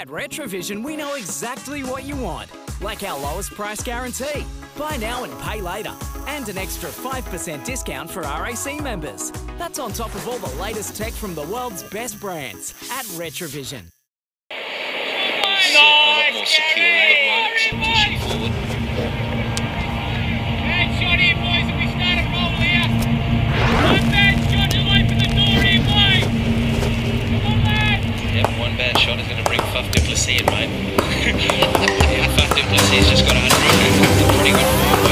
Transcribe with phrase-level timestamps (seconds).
[0.00, 2.48] At Retravision, we know exactly what you want,
[2.80, 4.46] like our lowest price guarantee,
[4.78, 5.92] buy now and pay later,
[6.26, 9.30] and an extra 5% discount for RAC members.
[9.58, 13.82] That's on top of all the latest tech from the world's best brands at Retravision.
[18.54, 18.69] a
[29.00, 30.68] shot is going to bring Faf du Plessis in, mate.
[32.36, 33.48] Faf du Plessis just got 100.
[33.48, 35.09] That's a pretty good form,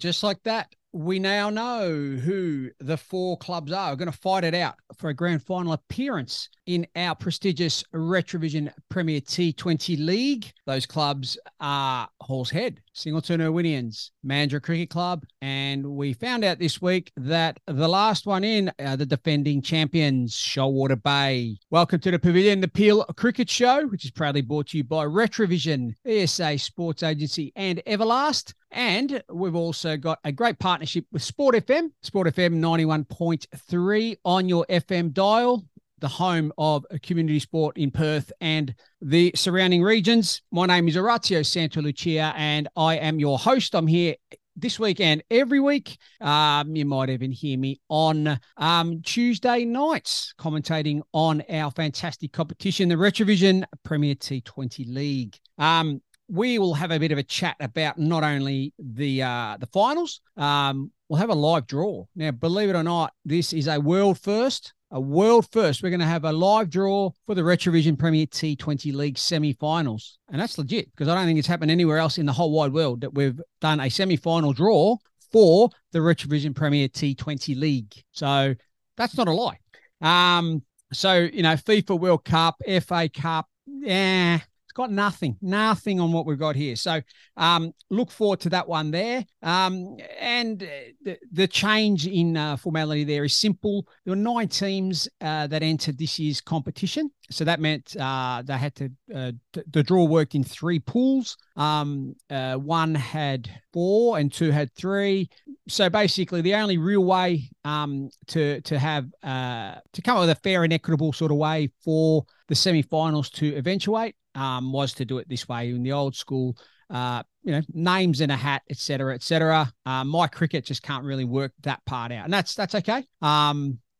[0.00, 3.90] just like that, we now know who the four clubs are.
[3.90, 8.72] We're going to fight it out for a grand final appearance in our prestigious Retravision
[8.88, 10.52] Premier T20 League.
[10.66, 16.82] Those clubs are Hall's Head, Singleton Irwinians, Mandurah Cricket Club, and we found out this
[16.82, 21.56] week that the last one in are the defending champions, Shoalwater Bay.
[21.70, 25.04] Welcome to the Pavilion, the Peel Cricket Show, which is proudly brought to you by
[25.04, 28.54] Retravision, ESA Sports Agency, and Everlast.
[28.72, 34.64] And we've also got a great partnership with Sport FM, Sport FM 91.3 on your
[34.70, 35.62] FM dial,
[35.98, 40.40] the home of community sport in Perth and the surrounding regions.
[40.50, 43.74] My name is Orazio Santalucia, and I am your host.
[43.74, 44.14] I'm here
[44.56, 45.98] this week and every week.
[46.22, 52.88] Um, you might even hear me on um, Tuesday nights commentating on our fantastic competition,
[52.88, 55.36] the Retravision Premier T20 League.
[55.58, 59.66] Um, we will have a bit of a chat about not only the uh, the
[59.66, 60.20] finals.
[60.36, 62.04] Um, we'll have a live draw.
[62.14, 64.72] Now, believe it or not, this is a world first.
[64.92, 65.82] A world first.
[65.82, 70.40] We're going to have a live draw for the Retravision Premier T20 League semi-finals, and
[70.40, 73.00] that's legit because I don't think it's happened anywhere else in the whole wide world
[73.02, 74.96] that we've done a semi-final draw
[75.32, 77.92] for the Retravision Premier T20 League.
[78.10, 78.54] So
[78.96, 79.58] that's not a lie.
[80.00, 80.62] Um,
[80.92, 86.26] so you know, FIFA World Cup, FA Cup, yeah, it's got nothing, nothing on what
[86.26, 86.76] we've got here.
[86.76, 87.02] So
[87.36, 89.24] um, look forward to that one there.
[89.42, 90.66] Um, and uh,
[91.02, 93.84] the, the change in uh, formality there is simple.
[94.04, 97.10] There were nine teams uh, that entered this year's competition.
[97.30, 101.36] So that meant uh, they had to, uh, t- the draw worked in three pools.
[101.56, 105.28] Um, uh, one had four and two had three.
[105.68, 110.30] So basically, the only real way um, to to have uh, to come up with
[110.30, 115.04] a fair and equitable sort of way for the semi-finals to eventuate um, was to
[115.04, 116.56] do it this way in the old school.
[116.90, 119.72] Uh, you know, names in a hat, et cetera, et cetera.
[119.86, 123.04] Uh, my cricket just can't really work that part out, and that's that's okay.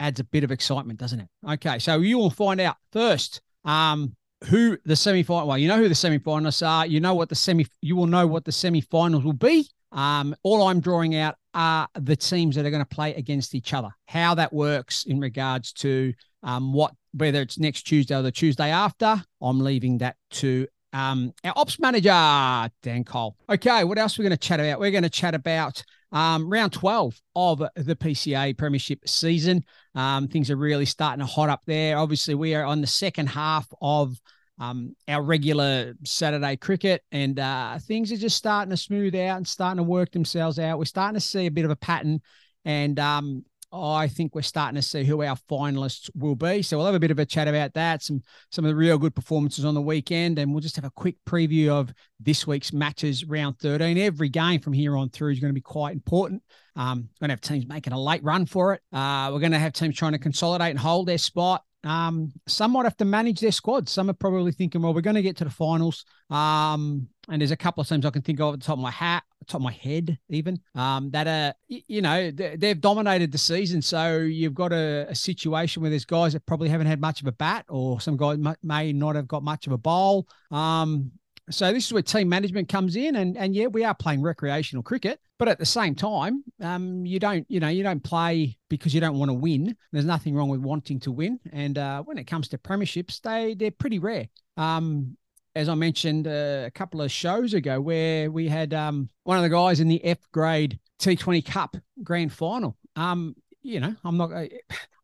[0.01, 1.29] Adds a bit of excitement, doesn't it?
[1.49, 3.41] Okay, so you will find out first.
[3.65, 4.17] Um,
[4.47, 5.47] who the semi-final?
[5.47, 6.87] Well, you know who the semi-finalists are.
[6.87, 7.67] You know what the semi.
[7.83, 9.69] You will know what the semi-finals will be.
[9.93, 13.75] Um, all I'm drawing out are the teams that are going to play against each
[13.75, 13.91] other.
[14.07, 18.71] How that works in regards to um, what whether it's next Tuesday or the Tuesday
[18.71, 19.23] after.
[19.43, 23.37] I'm leaving that to um, our ops manager, Dan Cole.
[23.49, 24.81] Okay, what else we're we going to chat about?
[24.81, 25.83] We're going to chat about
[26.13, 29.65] um, round 12 of the PCA Premiership season.
[29.95, 31.99] Um, things are really starting to hot up there.
[31.99, 34.21] Obviously, we are on the second half of
[34.59, 39.49] um, our regular Saturday cricket, and uh, things are just starting to smooth out and
[39.49, 40.79] starting to work themselves out.
[40.79, 42.21] We're starting to see a bit of a pattern,
[42.65, 46.63] and um, I think we're starting to see who our finalists will be.
[46.63, 48.99] So we'll have a bit of a chat about that, some some of the real
[48.99, 52.73] good performances on the weekend, and we'll just have a quick preview of this week's
[52.73, 53.97] matches, round 13.
[53.99, 56.43] Every game from here on through is going to be quite important.
[56.77, 58.83] Um, we're going to have teams making a late run for it.
[58.93, 61.63] Uh, we're going to have teams trying to consolidate and hold their spot.
[61.85, 63.89] Um, some might have to manage their squad.
[63.89, 66.05] Some are probably thinking, well, we're going to get to the finals.
[66.29, 68.83] Um, and there's a couple of teams I can think of at the top of
[68.83, 73.39] my hat, top of my head, even um, that are, you know, they've dominated the
[73.39, 73.81] season.
[73.83, 77.27] So you've got a, a, situation where there's guys that probably haven't had much of
[77.27, 80.29] a bat, or some guys may not have got much of a bowl.
[80.51, 81.13] Um,
[81.51, 84.83] so this is where team management comes in, and and yeah, we are playing recreational
[84.83, 88.95] cricket, but at the same time, um, you don't you know you don't play because
[88.95, 89.77] you don't want to win.
[89.93, 93.55] There's nothing wrong with wanting to win, and uh, when it comes to premierships, they
[93.55, 94.29] they're pretty rare.
[94.57, 95.17] Um,
[95.55, 99.43] as I mentioned uh, a couple of shows ago, where we had um, one of
[99.43, 102.77] the guys in the F grade T20 Cup grand final.
[102.97, 104.31] Um, you know, I'm not.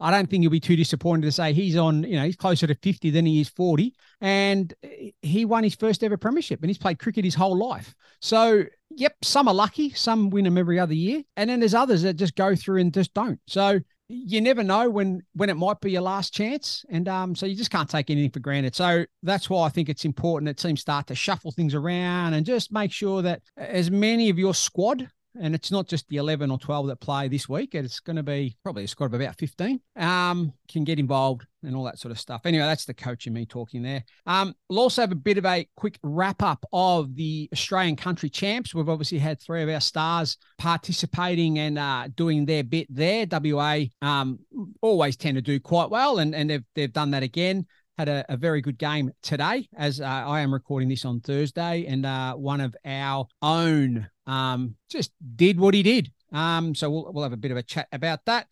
[0.00, 2.02] I don't think you'll be too disappointed to say he's on.
[2.02, 4.72] You know, he's closer to 50 than he is 40, and
[5.22, 7.94] he won his first ever premiership, and he's played cricket his whole life.
[8.20, 12.02] So, yep, some are lucky, some win them every other year, and then there's others
[12.02, 13.40] that just go through and just don't.
[13.46, 17.44] So you never know when when it might be your last chance and um so
[17.44, 20.62] you just can't take anything for granted so that's why i think it's important that
[20.62, 24.54] teams start to shuffle things around and just make sure that as many of your
[24.54, 25.08] squad
[25.40, 27.74] and it's not just the 11 or 12 that play this week.
[27.74, 29.80] It's going to be probably a squad of about 15.
[29.96, 32.42] Um, can get involved and all that sort of stuff.
[32.44, 34.04] Anyway, that's the coach and me talking there.
[34.26, 38.30] Um, we'll also have a bit of a quick wrap up of the Australian country
[38.30, 38.74] champs.
[38.74, 43.26] We've obviously had three of our stars participating and uh, doing their bit there.
[43.30, 44.38] WA um,
[44.80, 47.66] always tend to do quite well, and, and they've, they've done that again
[47.98, 51.86] had a, a, very good game today as uh, I am recording this on Thursday.
[51.86, 56.12] And uh, one of our own um, just did what he did.
[56.32, 58.48] Um, so we'll, we'll have a bit of a chat about that.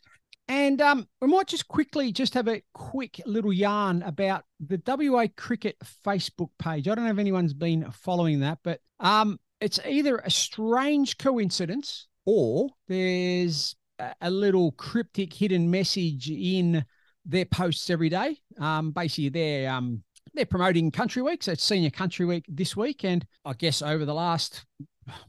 [0.46, 5.26] And um, we might just quickly just have a quick little yarn about the WA
[5.36, 6.86] Cricket Facebook page.
[6.86, 12.08] I don't know if anyone's been following that, but um, it's either a strange coincidence
[12.26, 13.74] or there's
[14.20, 16.84] a little cryptic hidden message in
[17.24, 18.38] their posts every day.
[18.58, 20.02] Um, basically, they're um,
[20.34, 24.04] they're promoting Country Week, so it's Senior Country Week this week, and I guess over
[24.04, 24.64] the last,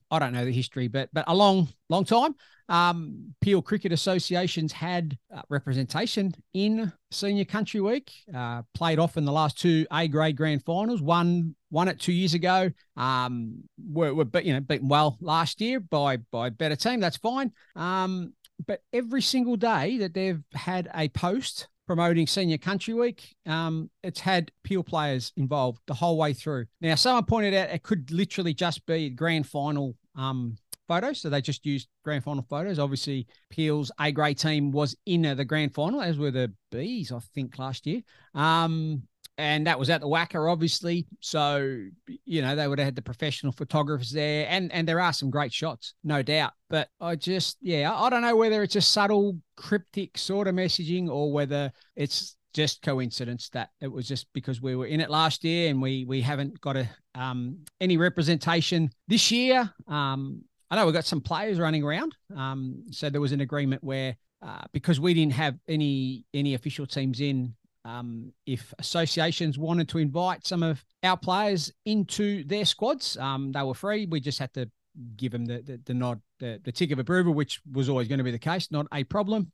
[0.09, 2.35] I don't know the history, but but a long long time,
[2.69, 8.11] um, Peel Cricket Associations had uh, representation in Senior Country Week.
[8.33, 11.01] Uh, played off in the last two A grade grand finals.
[11.01, 12.71] One won it two years ago.
[12.97, 16.99] Um, were, were you know beaten well last year by by better team.
[16.99, 17.51] That's fine.
[17.75, 18.33] Um,
[18.65, 23.35] but every single day that they've had a post promoting Senior Country Week.
[23.45, 26.65] Um, it's had Peel players involved the whole way through.
[26.81, 31.21] Now, someone pointed out it could literally just be grand final um, photos.
[31.21, 32.79] So they just used grand final photos.
[32.79, 37.19] Obviously, Peel's A grade team was in the grand final, as were the Bs, I
[37.33, 38.01] think, last year.
[38.33, 39.03] Um,
[39.37, 41.07] and that was at the WACA, obviously.
[41.19, 41.79] So
[42.25, 45.29] you know they would have had the professional photographers there, and and there are some
[45.29, 46.53] great shots, no doubt.
[46.69, 51.09] But I just yeah, I don't know whether it's a subtle cryptic sort of messaging
[51.09, 55.43] or whether it's just coincidence that it was just because we were in it last
[55.43, 59.69] year and we we haven't got a um any representation this year.
[59.87, 62.15] Um, I know we've got some players running around.
[62.35, 66.85] Um, so there was an agreement where uh, because we didn't have any any official
[66.85, 67.53] teams in
[67.85, 73.61] um, if associations wanted to invite some of our players into their squads, um, they
[73.61, 74.07] were free.
[74.07, 74.69] We just had to
[75.15, 78.17] give them the, the, the nod, the, the tick of approval, which was always going
[78.17, 79.51] to be the case, not a problem.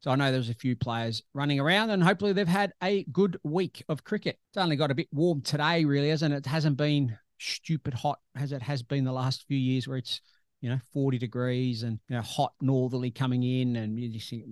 [0.00, 3.38] So I know there's a few players running around, and hopefully they've had a good
[3.42, 4.38] week of cricket.
[4.50, 6.38] It's only got a bit warm today, really, hasn't it?
[6.38, 10.20] It hasn't been stupid hot as it has been the last few years, where it's
[10.60, 14.44] you know 40 degrees and you know hot northerly coming in, and you just think,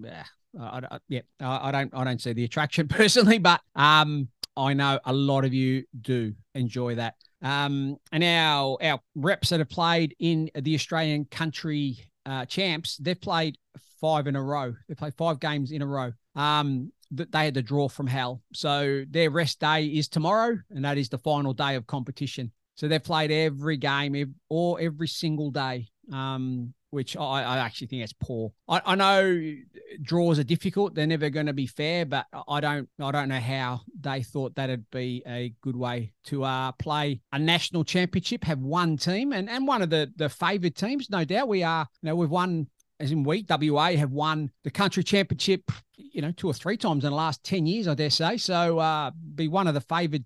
[0.59, 4.75] I, I, yeah, I, I don't I don't see the attraction personally, but um, I
[4.75, 7.15] know a lot of you do enjoy that.
[7.43, 13.21] Um, and our our reps that have played in the Australian country uh, champs, they've
[13.21, 13.57] played
[14.01, 14.75] five in a row.
[14.89, 16.13] They played five games in a row.
[16.35, 18.43] Um, that they had to draw from hell.
[18.55, 22.51] So their rest day is tomorrow, and that is the final day of competition.
[22.75, 25.89] So they've played every game or every single day.
[26.11, 28.53] Um, which I, I actually think it's poor.
[28.69, 29.55] I, I know
[30.03, 33.41] draws are difficult; they're never going to be fair, but I don't I don't know
[33.41, 38.61] how they thought that'd be a good way to uh, play a national championship, have
[38.61, 41.09] one team and and one of the the favoured teams.
[41.11, 41.89] No doubt, we are.
[42.03, 42.69] You know, we've won
[43.01, 47.05] as in we WA have won the country championship, you know, two or three times
[47.05, 48.37] in the last ten years, I dare say.
[48.37, 50.25] So uh, be one of the favoured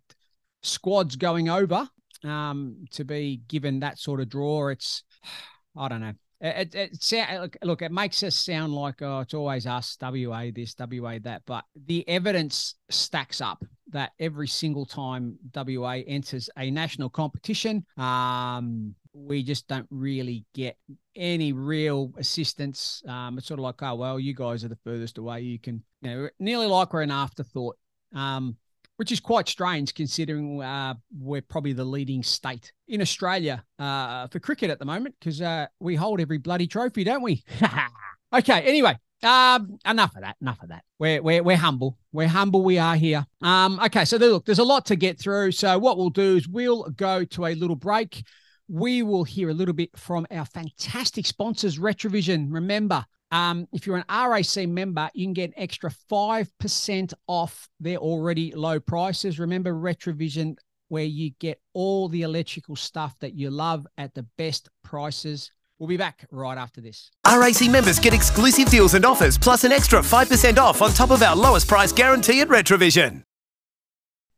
[0.64, 1.88] squads going over
[2.24, 4.68] um, to be given that sort of draw.
[4.68, 5.04] It's
[5.76, 6.14] I don't know.
[6.46, 10.74] It, it, it, look, it makes us sound like oh, it's always us, WA this,
[10.78, 17.08] WA that, but the evidence stacks up that every single time WA enters a national
[17.08, 20.76] competition, um, we just don't really get
[21.14, 23.02] any real assistance.
[23.08, 25.40] Um, it's sort of like, oh well, you guys are the furthest away.
[25.40, 27.76] You can, you know, nearly like we're an afterthought.
[28.14, 28.56] Um,
[28.96, 34.38] which is quite strange considering uh, we're probably the leading state in Australia uh, for
[34.40, 37.42] cricket at the moment because uh, we hold every bloody trophy, don't we?
[38.32, 40.36] okay, anyway, um, enough of that.
[40.40, 40.84] Enough of that.
[40.98, 41.98] We're, we're, we're humble.
[42.12, 42.62] We're humble.
[42.62, 43.26] We are here.
[43.42, 45.52] Um, okay, so look, there's a lot to get through.
[45.52, 48.24] So what we'll do is we'll go to a little break.
[48.68, 52.48] We will hear a little bit from our fantastic sponsors, Retravision.
[52.50, 57.98] Remember, um, if you're an RAC member, you can get an extra 5% off their
[57.98, 59.38] already low prices.
[59.38, 60.56] Remember Retravision,
[60.88, 65.50] where you get all the electrical stuff that you love at the best prices.
[65.78, 67.10] We'll be back right after this.
[67.26, 71.22] RAC members get exclusive deals and offers, plus an extra 5% off on top of
[71.22, 73.22] our lowest price guarantee at Retravision.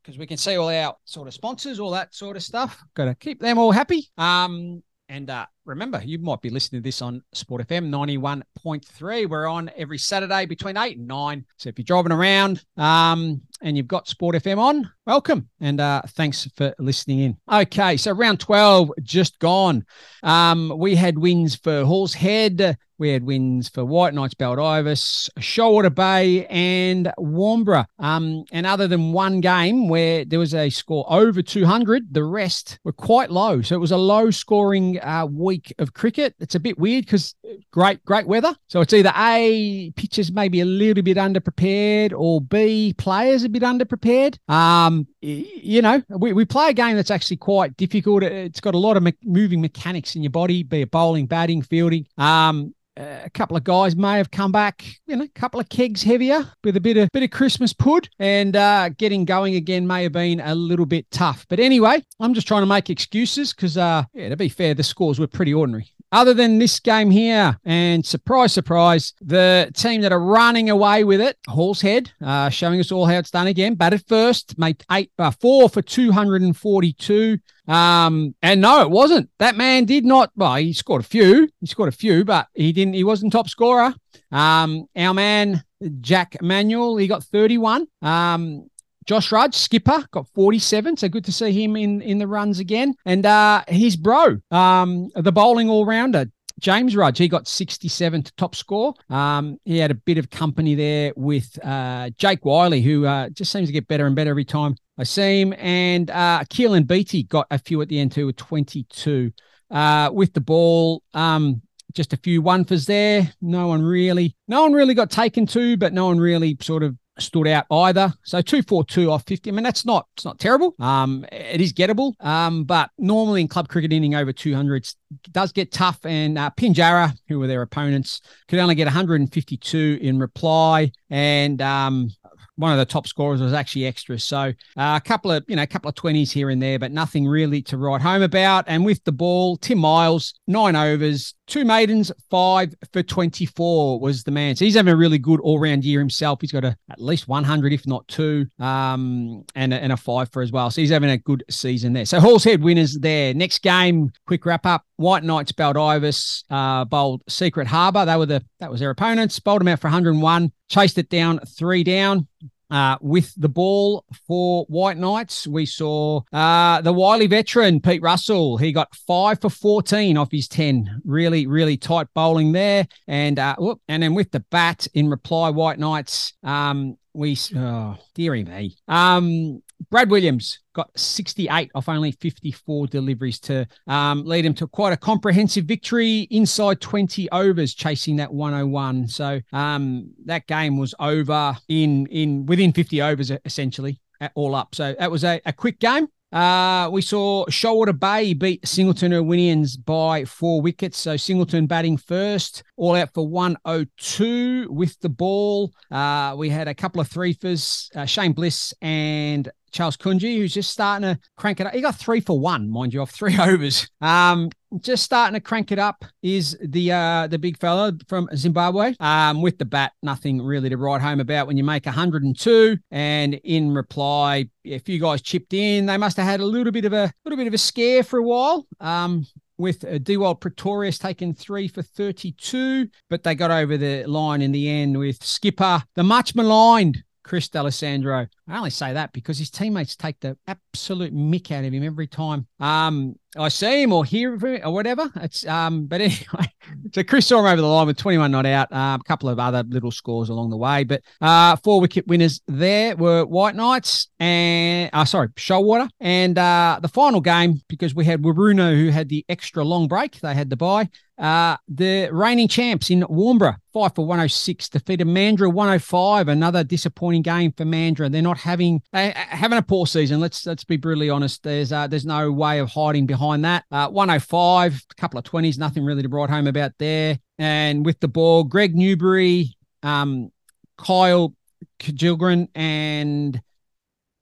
[0.02, 2.82] Because we can see all our sort of sponsors, all that sort of stuff.
[2.94, 4.08] Got to keep them all happy.
[4.16, 9.28] Um, and uh, remember, you might be listening to this on Sport FM 91.3.
[9.28, 11.44] We're on every Saturday between 8 and 9.
[11.58, 15.48] So if you're driving around um, and you've got Sport FM on, welcome.
[15.60, 17.36] And uh, thanks for listening in.
[17.52, 19.84] Okay, so round 12 just gone.
[20.22, 22.78] Um, we had wins for Halls Head.
[22.98, 27.86] We had wins for White Knights, Baldivis, Shoalwater Bay, and Warnbro.
[28.00, 32.80] Um, and other than one game where there was a score over 200, the rest
[32.82, 33.62] were quite low.
[33.62, 36.34] So it was a low scoring uh, week of cricket.
[36.40, 37.34] It's a bit weird because
[37.70, 38.54] great, great weather.
[38.68, 43.62] So it's either A, pitches maybe a little bit underprepared, or B, players a bit
[43.62, 44.38] underprepared.
[44.50, 48.22] Um, you know, we, we play a game that's actually quite difficult.
[48.22, 51.62] It's got a lot of me- moving mechanics in your body, be it bowling, batting,
[51.62, 52.06] fielding.
[52.16, 56.02] Um, a couple of guys may have come back, you know, a couple of kegs
[56.02, 60.02] heavier with a bit of bit of Christmas pud, and uh, getting going again may
[60.02, 61.46] have been a little bit tough.
[61.48, 64.82] But anyway, I'm just trying to make excuses because, uh, yeah, to be fair, the
[64.82, 67.58] scores were pretty ordinary other than this game here.
[67.64, 72.80] And surprise, surprise, the team that are running away with it, Halls Head, uh, showing
[72.80, 73.74] us all how it's done again.
[73.74, 77.38] Batted first, made eight, uh, four for 242.
[77.68, 79.30] Um, and no, it wasn't.
[79.38, 80.32] That man did not.
[80.34, 81.48] Well, he scored a few.
[81.60, 82.94] He scored a few, but he didn't.
[82.94, 83.94] He wasn't top scorer.
[84.32, 85.62] Um, our man
[86.00, 87.86] Jack Manuel, he got 31.
[88.02, 88.68] Um,
[89.06, 90.98] Josh Rudge, skipper, got 47.
[90.98, 92.94] So good to see him in in the runs again.
[93.06, 96.26] And uh, his bro, um, the bowling all rounder,
[96.58, 98.94] James Rudge, he got 67 to top score.
[99.08, 103.50] Um, he had a bit of company there with uh, Jake Wiley, who uh, just
[103.52, 105.54] seems to get better and better every time I see him.
[105.56, 109.32] And uh, Keelan Beatty got a few at the end too with 22.
[109.70, 111.62] Uh, with the ball, um,
[111.92, 113.32] just a few one fors there.
[113.40, 116.96] No one really, no one really got taken to, but no one really sort of
[117.18, 118.12] stood out either.
[118.24, 119.50] So two four two off fifty.
[119.50, 120.74] I mean that's not it's not terrible.
[120.78, 122.14] Um, it is gettable.
[122.24, 124.88] Um, but normally in club cricket inning over two hundred
[125.32, 126.04] does get tough.
[126.04, 129.98] And uh, Pinjarra, who were their opponents, could only get one hundred and fifty two
[130.00, 130.92] in reply.
[131.10, 132.10] And um,
[132.58, 134.24] one of the top scorers was actually extras.
[134.24, 136.90] So uh, a couple of, you know, a couple of 20s here and there, but
[136.90, 138.64] nothing really to write home about.
[138.66, 144.30] And with the ball, Tim Miles, nine overs, two maidens, five for 24 was the
[144.30, 144.54] man.
[144.54, 146.40] So he's having a really good all round year himself.
[146.40, 150.30] He's got a, at least 100, if not two, um, and, a, and a five
[150.30, 150.70] for as well.
[150.70, 152.04] So he's having a good season there.
[152.04, 153.34] So Halls Head winners there.
[153.34, 154.84] Next game, quick wrap up.
[154.96, 158.04] White Knights Baldivis uh, bowled Secret Harbour.
[158.04, 159.38] They were the that was their opponents.
[159.40, 160.52] Bowled them out for 101.
[160.68, 162.26] Chased it down three down.
[162.70, 168.58] Uh, with the ball for White Knights, we saw uh, the wily veteran Pete Russell.
[168.58, 171.02] He got five for 14 off his 10.
[171.04, 172.86] Really, really tight bowling there.
[173.06, 177.96] And uh, whoop, and then with the bat in reply, White Knights, um, we, oh,
[178.14, 178.76] dearie me.
[178.86, 184.92] Um, Brad Williams got 68 off only 54 deliveries to um, lead him to quite
[184.92, 189.08] a comprehensive victory inside 20 overs, chasing that 101.
[189.08, 194.00] So um, that game was over in in within 50 overs essentially,
[194.34, 194.74] all up.
[194.74, 196.08] So that was a, a quick game.
[196.30, 200.98] Uh, we saw Shoalwater Bay beat Singleton Irwinians by four wickets.
[200.98, 205.72] So Singleton batting first, all out for 102 with the ball.
[205.90, 210.54] Uh, we had a couple of three fors, uh, Shane Bliss and Charles Kunji, who's
[210.54, 211.74] just starting to crank it up.
[211.74, 213.88] He got three for one, mind you, off three overs.
[214.00, 218.94] Um, just starting to crank it up is the uh the big fella from Zimbabwe.
[219.00, 222.76] Um, with the bat, nothing really to write home about when you make 102.
[222.90, 225.86] And in reply, a few guys chipped in.
[225.86, 228.18] They must have had a little bit of a little bit of a scare for
[228.18, 228.66] a while.
[228.80, 229.26] Um,
[229.58, 234.52] with uh, Dewald Pretorius taking three for 32, but they got over the line in
[234.52, 238.26] the end with skipper, the much maligned Chris D'Alessandro.
[238.48, 242.06] I only say that because his teammates take the absolute mick out of him every
[242.06, 242.46] time.
[242.58, 245.10] Um, I see him or hear him or whatever.
[245.16, 246.52] It's um, but anyway,
[246.94, 248.72] so Chris saw him over the line with 21 not out.
[248.72, 252.40] Uh, a couple of other little scores along the way, but uh, four wicket winners
[252.48, 258.04] there were White Knights and uh, sorry, Shoalwater, and uh, the final game because we
[258.04, 260.20] had Waroona who had the extra long break.
[260.20, 260.88] They had the bye.
[261.18, 266.28] Uh, the reigning champs in Warnbro, five for 106, defeated Mandurah 105.
[266.28, 268.10] Another disappointing game for Mandurah.
[268.10, 270.20] They're not having uh, having a poor season.
[270.20, 271.42] Let's let's be brutally honest.
[271.42, 273.64] There's uh, there's no way of hiding behind that.
[273.70, 277.18] Uh, 105, a couple of 20s, nothing really to write home about there.
[277.38, 280.30] And with the ball, Greg Newbury, um,
[280.76, 281.34] Kyle
[281.80, 283.40] Kjilgren, and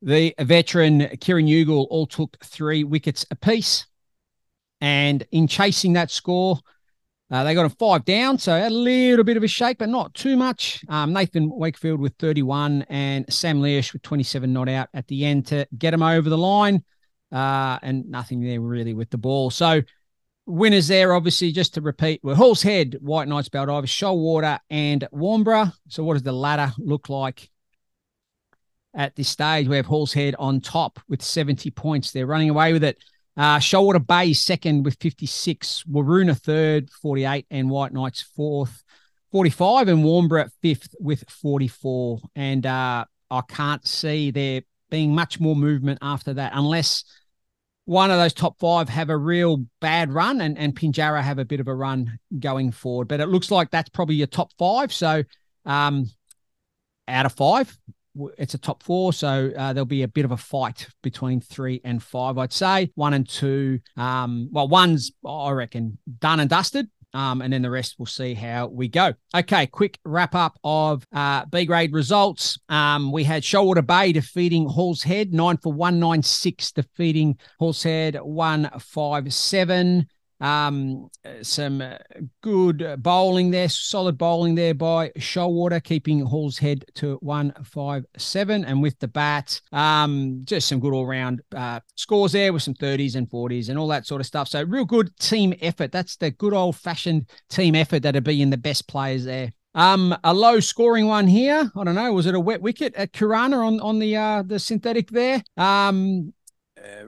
[0.02, 3.86] the veteran Kieran Ugal all took three wickets apiece.
[4.80, 6.60] And in chasing that score,
[7.28, 10.14] Uh, they got a five down, so a little bit of a shake, but not
[10.14, 10.84] too much.
[10.88, 15.48] Um, Nathan Wakefield with 31 and Sam Leish with 27 not out at the end
[15.48, 16.84] to get them over the line.
[17.32, 19.50] Uh, and nothing there really with the ball.
[19.50, 19.82] So
[20.46, 25.72] winners there, obviously, just to repeat, were Hall's Head, White Knights, Baldivis, Shoalwater, and Warnbro.
[25.88, 27.50] So what does the ladder look like
[28.94, 29.68] at this stage?
[29.68, 32.12] We have Hall's Head on top with 70 points.
[32.12, 32.98] They're running away with it.
[33.36, 38.82] Uh, Shoalwater Bay second with 56, Waroona third, 48, and White Knights fourth,
[39.30, 42.20] 45, and Warnbro fifth with 44.
[42.34, 47.04] And uh, I can't see there being much more movement after that unless
[47.86, 51.44] one of those top five have a real bad run and, and Pinjarra have a
[51.44, 53.06] bit of a run going forward.
[53.06, 54.92] But it looks like that's probably your top five.
[54.92, 55.22] So
[55.64, 56.10] um,
[57.06, 57.76] out of five,
[58.38, 61.80] it's a top four, so uh, there'll be a bit of a fight between three
[61.84, 62.38] and five.
[62.38, 63.80] I'd say one and two.
[63.96, 66.88] Um, well, one's I reckon done and dusted.
[67.14, 69.14] Um, and then the rest we'll see how we go.
[69.34, 72.58] Okay, quick wrap up of uh, B grade results.
[72.68, 80.06] Um, we had Shoalwater Bay defeating Hall's Head, nine for 196, defeating Hall's Head 157.
[80.40, 81.08] Um,
[81.42, 81.96] some uh,
[82.42, 88.64] good bowling there, solid bowling there by Shoalwater, keeping Hall's head to 157.
[88.64, 92.74] And with the bat, um, just some good all round uh, scores there with some
[92.74, 94.48] 30s and 40s and all that sort of stuff.
[94.48, 95.92] So, real good team effort.
[95.92, 99.52] That's the good old fashioned team effort that'd be in the best players there.
[99.76, 101.70] Um, a low scoring one here.
[101.76, 102.10] I don't know.
[102.14, 105.42] Was it a wet wicket at Kurana on on the uh the synthetic there?
[105.58, 106.32] Um,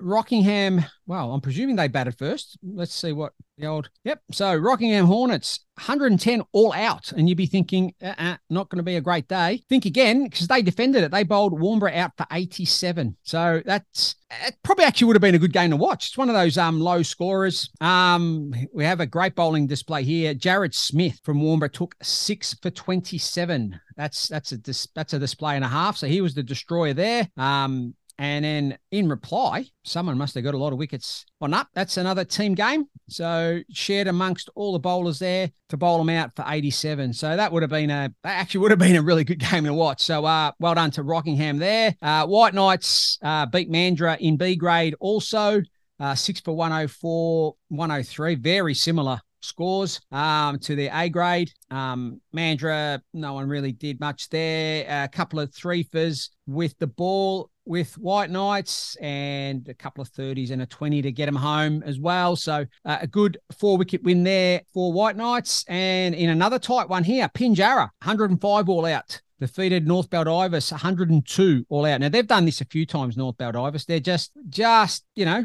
[0.00, 2.58] Rockingham, well, I'm presuming they batted first.
[2.62, 3.90] Let's see what the old.
[4.04, 4.22] Yep.
[4.32, 7.12] So Rockingham Hornets, 110 all out.
[7.12, 9.62] And you'd be thinking, uh-uh, not going to be a great day.
[9.68, 11.10] Think again, because they defended it.
[11.10, 13.16] They bowled Warnbro out for 87.
[13.22, 16.08] So that's it probably actually would have been a good game to watch.
[16.08, 17.70] It's one of those um low scorers.
[17.80, 20.34] Um, we have a great bowling display here.
[20.34, 23.80] Jared Smith from Warnbro took six for 27.
[23.96, 24.58] That's that's a
[24.94, 25.96] that's a display and a half.
[25.96, 27.28] So he was the destroyer there.
[27.36, 31.68] Um, and then in reply, someone must have got a lot of wickets on up.
[31.74, 32.86] That's another team game.
[33.08, 37.12] So shared amongst all the bowlers there to bowl them out for 87.
[37.12, 39.74] So that would have been a actually would have been a really good game to
[39.74, 40.02] watch.
[40.02, 41.94] So uh, well done to Rockingham there.
[42.02, 45.62] Uh, White Knights uh, beat Mandurah in B grade also.
[46.00, 48.34] Uh, six for 104, 103.
[48.36, 51.52] Very similar scores um, to their A grade.
[51.70, 55.04] Um, Mandurah, no one really did much there.
[55.04, 60.10] A couple of three fers with the ball with White Knights and a couple of
[60.10, 62.34] 30s and a 20 to get them home as well.
[62.34, 65.64] So uh, a good four wicket win there for White Knights.
[65.68, 69.20] And in another tight one here, Pinjarra, 105 all out.
[69.38, 72.00] Defeated North Baldivis 102 all out.
[72.00, 73.86] Now they've done this a few times, North Baldivis.
[73.86, 75.44] They're just, just, you know,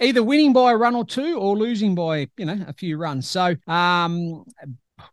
[0.00, 3.28] either winning by a run or two or losing by, you know, a few runs.
[3.28, 4.44] So um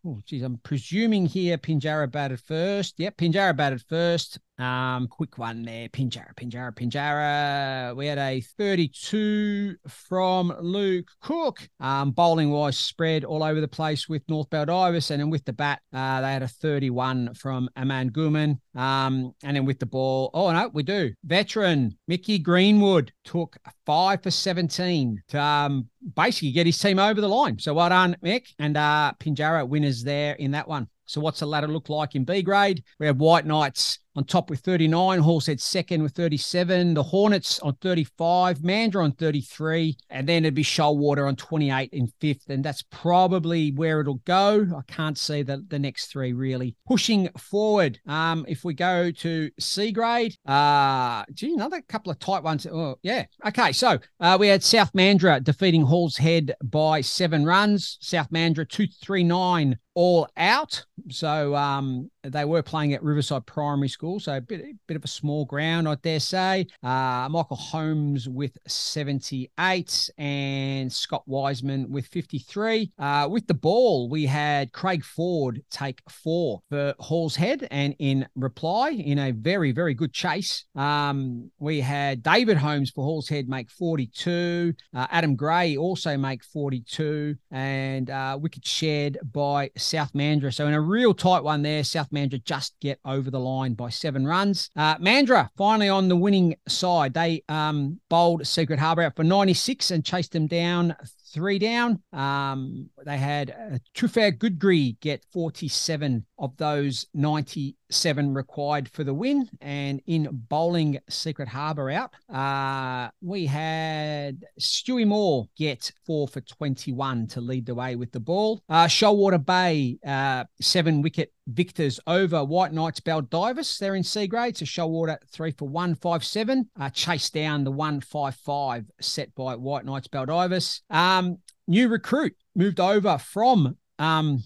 [0.06, 2.96] oh geez, I'm presuming here Pinjarra batted first.
[2.98, 4.39] Yep, Pinjarra batted first.
[4.58, 5.89] Um, quick one there.
[5.89, 7.96] Pinjarra, Pinjarra, Pinjarra.
[7.96, 11.68] We had a 32 from Luke Cook.
[11.80, 15.12] Um, bowling wise, spread all over the place with North Baldivis.
[15.12, 18.60] And then with the bat, uh, they had a 31 from Aman Guman.
[18.76, 21.13] Um, and then with the ball, oh no, we do.
[21.24, 27.28] Veteran Mickey Greenwood took five for 17 to um, basically get his team over the
[27.28, 27.60] line.
[27.60, 28.48] So well done, Mick.
[28.60, 30.88] And uh, Pinjarra winners there in that one.
[31.08, 32.84] So what's the ladder look like in B grade?
[33.00, 35.19] We have White Knights on top with 39.
[35.19, 36.93] Hall's Head second with 37.
[36.93, 38.60] The Hornets on 35.
[38.60, 39.97] Mandurah on 33.
[40.10, 42.49] And then it'd be Shoalwater on 28 in fifth.
[42.49, 44.65] And that's probably where it'll go.
[44.75, 47.99] I can't see the, the next three really pushing forward.
[48.08, 52.65] Um, if we go to C grade, uh, gee, another couple of tight ones.
[52.65, 53.25] Oh, yeah.
[53.45, 53.71] Okay.
[53.71, 57.97] So uh, we had South Mandurah defeating Hall's Head by seven runs.
[57.99, 60.86] South Mandurah 239 all out.
[61.10, 65.04] So um, they were playing at Riverside Primary School, so a bit, a bit of
[65.04, 66.68] a small ground, I dare say.
[66.84, 72.92] Uh, Michael Holmes with 78 and Scott Wiseman with 53.
[72.98, 78.28] Uh, with the ball, we had Craig Ford take four for Hall's Head, and in
[78.36, 83.48] reply, in a very, very good chase, um, we had David Holmes for Hall's Head
[83.48, 90.54] make 42, uh, Adam Gray also make 42, and uh, wicket shared by South Mandurah.
[90.54, 93.89] So in a real tight one there, South Mandurah just get over the line by
[93.89, 94.69] seven runs.
[94.75, 97.13] Uh, Mandurah finally on the winning side.
[97.13, 100.95] They um, bowled Secret Harbour out for 96 and chased them down
[101.36, 102.01] three down.
[102.13, 109.50] Um, they had uh, Truffaut Goodgree get 47 of those 97 required for the win.
[109.62, 117.28] And in bowling Secret Harbour out, uh, we had Stewie Moore get four for 21
[117.28, 118.62] to lead the way with the ball.
[118.69, 123.78] Uh, Shoalwater Bay, uh, seven wicket victors over White Knights Baldivis.
[123.78, 124.58] They're in C grade.
[124.58, 126.69] So Shoalwater three for one five seven.
[126.80, 130.82] Uh, chased down the one five five set by White Knights Baldivis.
[130.89, 134.43] Um, new recruit moved over from um,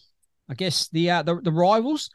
[0.50, 2.10] I guess the uh, the, the rivals,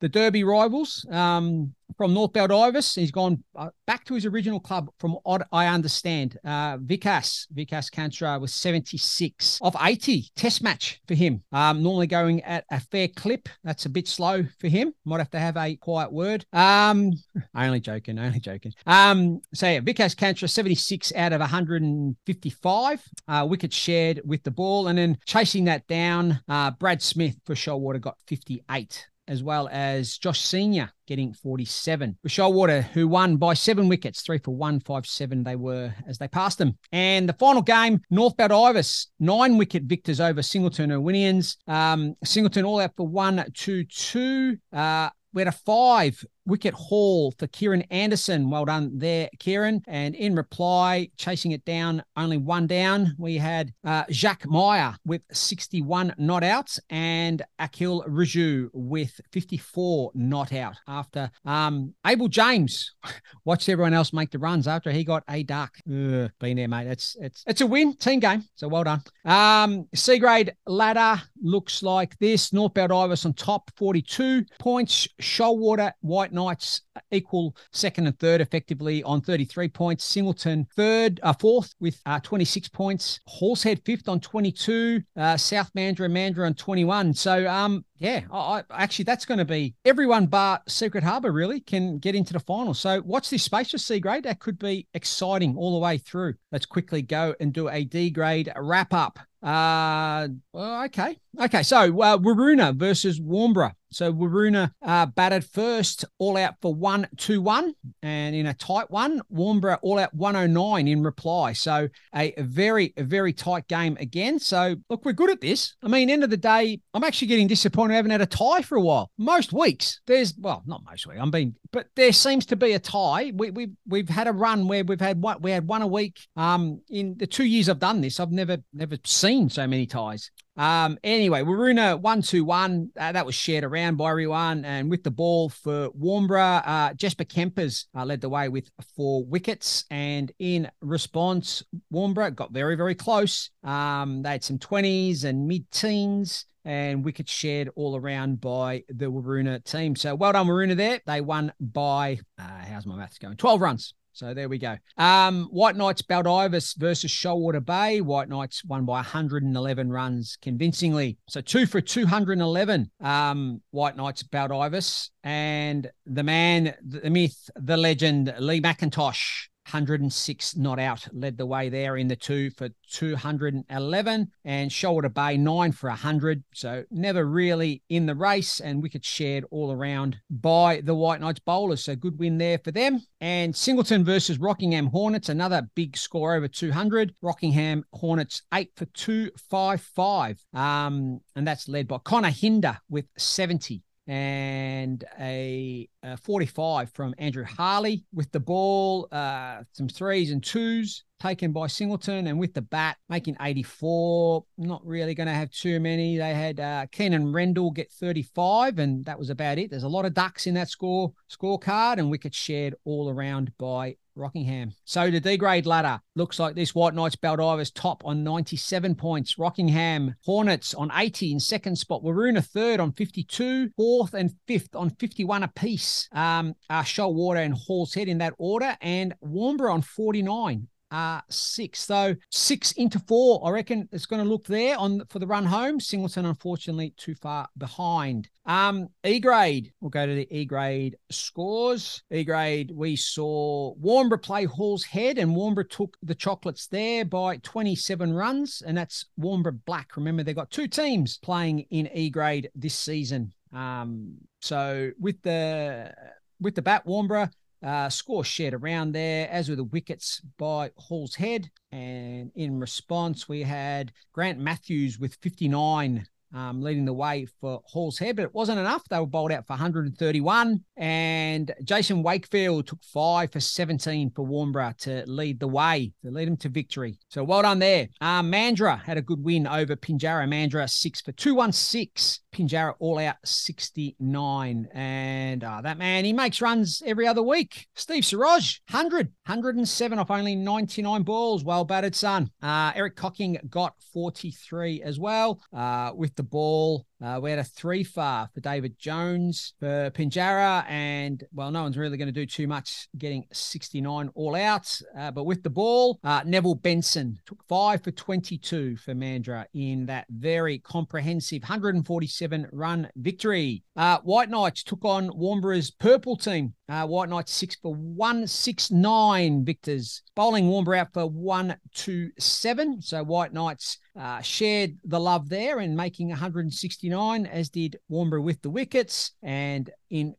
[0.00, 1.06] the Derby rivals.
[1.10, 2.96] Um, from North Baldivis.
[2.96, 6.38] He's gone uh, back to his original club, from what I understand.
[6.44, 11.42] Uh, Vikas, Vikas Kantra was 76 of 80 test match for him.
[11.52, 13.48] Um, normally going at a fair clip.
[13.64, 14.94] That's a bit slow for him.
[15.04, 16.44] Might have to have a quiet word.
[16.52, 17.12] Um,
[17.54, 18.72] only joking, only joking.
[18.86, 24.88] Um, so yeah, Vikas Kantra, 76 out of 155 uh, wickets shared with the ball.
[24.88, 30.18] And then chasing that down, uh, Brad Smith for Shoalwater got 58 as well as
[30.18, 32.18] Josh Senior getting 47.
[32.26, 36.28] Shoalwater, who won by seven wickets, three for one, five, seven they were as they
[36.28, 36.76] passed them.
[36.90, 41.56] And the final game, North Baldivis, nine wicket victors over Singleton Irwinians.
[41.68, 44.58] Um, Singleton all out for one, two, two.
[44.72, 48.50] Uh, we had a five wicket haul for Kieran Anderson.
[48.50, 49.82] Well done there, Kieran.
[49.86, 55.22] And in reply, chasing it down, only one down, we had uh, Jacques Meyer with
[55.32, 62.94] 61 not outs and Akil Raju with 54 not out after um, Abel James
[63.44, 65.76] watched everyone else make the runs after he got a duck.
[65.88, 66.88] Ugh, been there, mate.
[66.88, 68.44] It's it's it's a win, team game.
[68.56, 69.02] So well done.
[69.24, 72.52] Um, C grade ladder looks like this.
[72.52, 75.06] North Belt Baldivis on top, 42 points.
[75.20, 80.04] Shoalwater, White Knights equal second and third effectively on 33 points.
[80.04, 83.20] Singleton third, uh, fourth with uh, 26 points.
[83.26, 85.02] Halls Head fifth on 22.
[85.16, 87.14] Uh, South Mandurah and Mandurah on 21.
[87.14, 91.60] So um, yeah, I, I, actually that's going to be everyone but Secret Harbour really
[91.60, 92.74] can get into the final.
[92.74, 94.24] So watch this space for C grade.
[94.24, 96.34] That could be exciting all the way through.
[96.52, 99.18] Let's quickly go and do a D grade wrap up.
[99.42, 101.16] Uh, well, okay.
[101.38, 101.62] Okay.
[101.62, 103.72] So, uh, Waroona versus Warnbro.
[103.92, 108.90] So, Waroona uh, batted first, all out for 1 2 1, and in a tight
[108.90, 111.52] one, Warnbro all out 109 in reply.
[111.52, 114.38] So, a very, very tight game again.
[114.38, 115.74] So, look, we're good at this.
[115.82, 118.62] I mean, end of the day, I'm actually getting disappointed I haven't had a tie
[118.62, 119.10] for a while.
[119.18, 122.78] Most weeks, there's, well, not most weeks, I'm being, but there seems to be a
[122.78, 123.32] tie.
[123.34, 126.20] We, we, we've had a run where we've had what we had one a week.
[126.36, 130.30] Um, in the two years I've done this, I've never, never seen so many ties.
[130.60, 132.90] Um, anyway, Waroona 1 2 1.
[132.94, 134.66] Uh, that was shared around by everyone.
[134.66, 139.24] And with the ball for Warnbro, uh, Jesper Kempers uh, led the way with four
[139.24, 139.86] wickets.
[139.90, 143.48] And in response, Warnbro got very, very close.
[143.64, 149.06] Um, they had some 20s and mid teens and wickets shared all around by the
[149.06, 149.96] Waroona team.
[149.96, 151.00] So well done, Waroona there.
[151.06, 153.38] They won by, uh, how's my maths going?
[153.38, 153.94] 12 runs.
[154.12, 154.76] So there we go.
[154.96, 158.00] Um, White Knights Baldivis versus Shoalwater Bay.
[158.00, 161.18] White Knights won by 111 runs convincingly.
[161.28, 162.90] So two for 211.
[163.00, 170.78] Um, White Knights Baldivis and the man, the myth, the legend, Lee McIntosh 106 not
[170.78, 175.88] out led the way there in the two for 211 and Shoalwater Bay nine for
[175.88, 181.20] 100 so never really in the race and wicket shared all around by the White
[181.20, 181.84] Knights bowlers.
[181.84, 183.02] So good win there for them.
[183.20, 190.44] And Singleton versus Rockingham Hornets another big score over 200 Rockingham Hornets 8 for 255
[190.52, 197.44] um and that's led by Connor Hinder with 70 and a, a, 45 from Andrew
[197.44, 202.62] Harley with the ball, uh, some threes and twos taken by Singleton, and with the
[202.62, 204.44] bat making 84.
[204.58, 206.16] Not really going to have too many.
[206.16, 209.70] They had uh, Keenan Rendell get 35, and that was about it.
[209.70, 213.96] There's a lot of ducks in that score scorecard, and wickets shared all around by
[214.16, 214.72] Rockingham.
[214.84, 219.38] So the D grade ladder looks like this White Knights Baldivis top on 97 points.
[219.38, 222.02] Rockingham Hornets on 80 in second spot.
[222.02, 223.70] Waroona third on 52.
[223.76, 225.86] Fourth and fifth on 51 apiece.
[226.12, 228.76] Um, uh, and Hall's Head in that order.
[228.80, 231.84] And Warnbro on 49 uh, six.
[231.84, 235.44] So six into four, I reckon it's going to look there on for the run
[235.44, 235.80] home.
[235.80, 238.28] Singleton, unfortunately, too far behind.
[238.46, 239.72] Um, E grade.
[239.80, 242.02] We'll go to the E grade scores.
[242.10, 247.36] E grade, we saw Warnbro play Hall's Head, and Warnbro took the chocolates there by
[247.38, 249.96] 27 runs, and that's Warnbro Black.
[249.96, 253.32] Remember, they've got two teams playing in E grade this season.
[253.52, 255.92] Um, so with the
[256.40, 257.30] with the bat, Warnbro
[257.62, 261.50] uh, score shared around there, as were the wickets by Hall's Head.
[261.72, 267.98] And in response, we had Grant Matthews with 59 um, leading the way for Hall's
[267.98, 268.84] Head, but it wasn't enough.
[268.88, 270.64] They were bowled out for 131.
[270.76, 276.28] And Jason Wakefield took five for 17 for Warnbro to lead the way, to lead
[276.28, 276.98] them to victory.
[277.08, 277.88] So well done there.
[278.00, 280.28] Uh, Mandurah had a good win over Pinjarra.
[280.28, 282.22] Mandurah, six for 216.
[282.32, 284.68] Pinjarra all out 69.
[284.72, 287.66] And uh, that man, he makes runs every other week.
[287.74, 291.44] Steve Siraj, 100, 107 off only 99 balls.
[291.44, 292.30] Well batted, son.
[292.42, 296.86] Uh, Eric Cocking got 43 as well uh, with the ball.
[297.02, 301.78] Uh, we had a three far for David Jones for Pinjarra, and well, no one's
[301.78, 304.80] really going to do too much getting 69 all out.
[304.98, 309.86] Uh, but with the ball, uh, Neville Benson took five for 22 for Mandurah in
[309.86, 313.62] that very comprehensive 147 run victory.
[313.80, 316.52] Uh, White Knights took on Warnbro's purple team.
[316.68, 320.02] Uh, White Knights six for 169 victors.
[320.14, 322.82] Bowling Warnbro out for 127.
[322.82, 328.42] So White Knights uh, shared the love there in making 169, as did Warnbro with
[328.42, 329.12] the wickets.
[329.22, 330.14] And in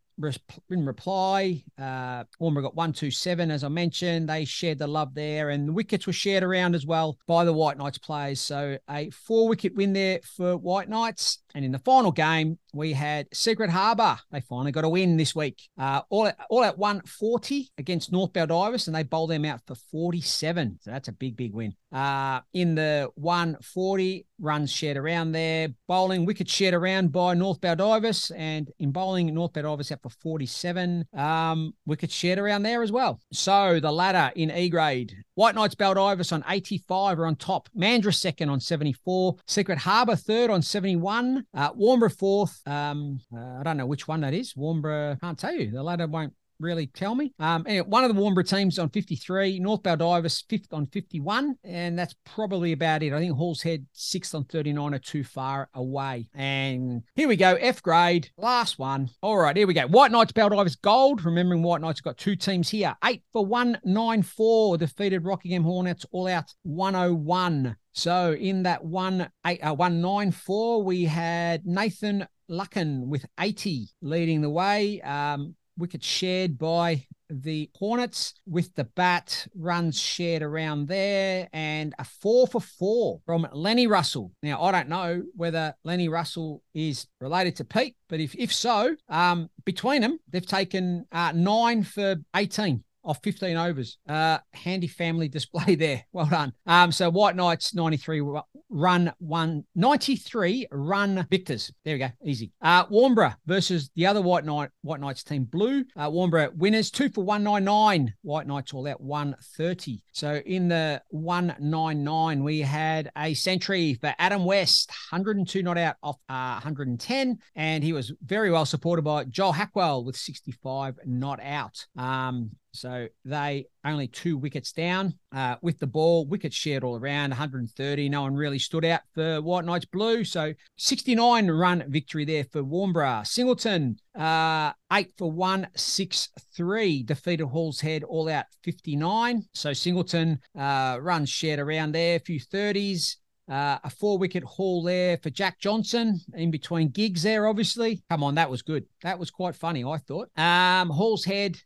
[0.69, 4.27] in reply, uh, Warnbro got 127, as I mentioned.
[4.27, 7.53] They shared the love there, and the wickets were shared around as well by the
[7.53, 8.41] White Knights players.
[8.41, 11.39] So a four wicket win there for White Knights.
[11.53, 14.17] And in the final game, we had Secret Harbour.
[14.31, 15.69] They finally got a win this week.
[15.77, 19.75] Uh, all, at, all at 140 against North Baldivis, and they bowled them out for
[19.75, 20.79] 47.
[20.81, 21.75] So that's a big, big win.
[21.91, 25.69] Uh, in the 140, runs shared around there.
[25.87, 31.05] Bowling, wicket shared around by North Baldivis, and in bowling, North Baldivis out for 47.
[31.13, 33.19] Um, wicket shared around there as well.
[33.31, 37.69] So the ladder in E grade, White Knights Baldivis on 85 are on top.
[37.77, 39.35] Mandurah second on 74.
[39.47, 41.45] Secret Harbour third on 71.
[41.53, 42.60] Uh, Warnbro fourth.
[42.65, 44.53] Um, uh, I don't know which one that is.
[44.53, 45.71] Warnbro, can't tell you.
[45.71, 47.33] The ladder won't really tell me.
[47.39, 51.97] Um, anyway, one of the Warnbro teams on 53, North Baldivis fifth on 51, and
[51.97, 53.13] that's probably about it.
[53.13, 56.29] I think Hall's Head sixth on 39 are too far away.
[56.33, 59.09] And here we go, F grade, last one.
[59.21, 59.87] All right, here we go.
[59.87, 61.25] White Knights Baldivis Gold.
[61.25, 62.95] Remembering White Knights got two teams here.
[63.03, 67.75] Eight for 194, defeated Rockingham Hornets all out 101.
[67.93, 73.89] So in that one eight uh, one nine four, we had Nathan Lucken with 80
[74.01, 75.01] leading the way.
[75.01, 82.03] Um, wicket shared by the Hornets with the bat, runs shared around there, and a
[82.03, 84.31] four for four from Lenny Russell.
[84.43, 88.95] Now, I don't know whether Lenny Russell is related to Pete, but if, if so,
[89.09, 93.97] um, between them, they've taken uh, nine for 18 off 15 overs.
[94.07, 96.05] Uh, handy family display there.
[96.11, 96.53] Well done.
[96.65, 98.21] Um, so White Knights 93
[98.69, 101.71] run one 93 run victors.
[101.83, 102.09] There we go.
[102.25, 102.51] Easy.
[102.61, 105.83] Uh, Warnbro versus the other White Knight White Knights team blue.
[105.95, 108.13] Uh, Warnbro winners two for 199.
[108.21, 110.03] White Knights all out 130.
[110.11, 116.17] So in the 199 we had a century for Adam West, 102 not out off
[116.29, 121.85] uh, 110, and he was very well supported by Joel Hackwell with 65 not out.
[121.97, 127.31] Um, so they only two wickets down uh, with the ball, wickets shared all around,
[127.31, 128.09] 130.
[128.09, 130.23] No one really stood out for White Knights Blue.
[130.23, 133.25] So 69 run victory there for Warnbro.
[133.25, 139.43] Singleton, uh, eight for one, six three, defeated Hall's Head all out 59.
[139.53, 143.17] So Singleton uh, runs shared around there, a few 30s.
[143.49, 148.01] Uh, a four wicket haul there for Jack Johnson in between gigs there, obviously.
[148.09, 148.85] Come on, that was good.
[149.01, 150.29] That was quite funny, I thought.
[150.37, 151.57] Um, Hall's Head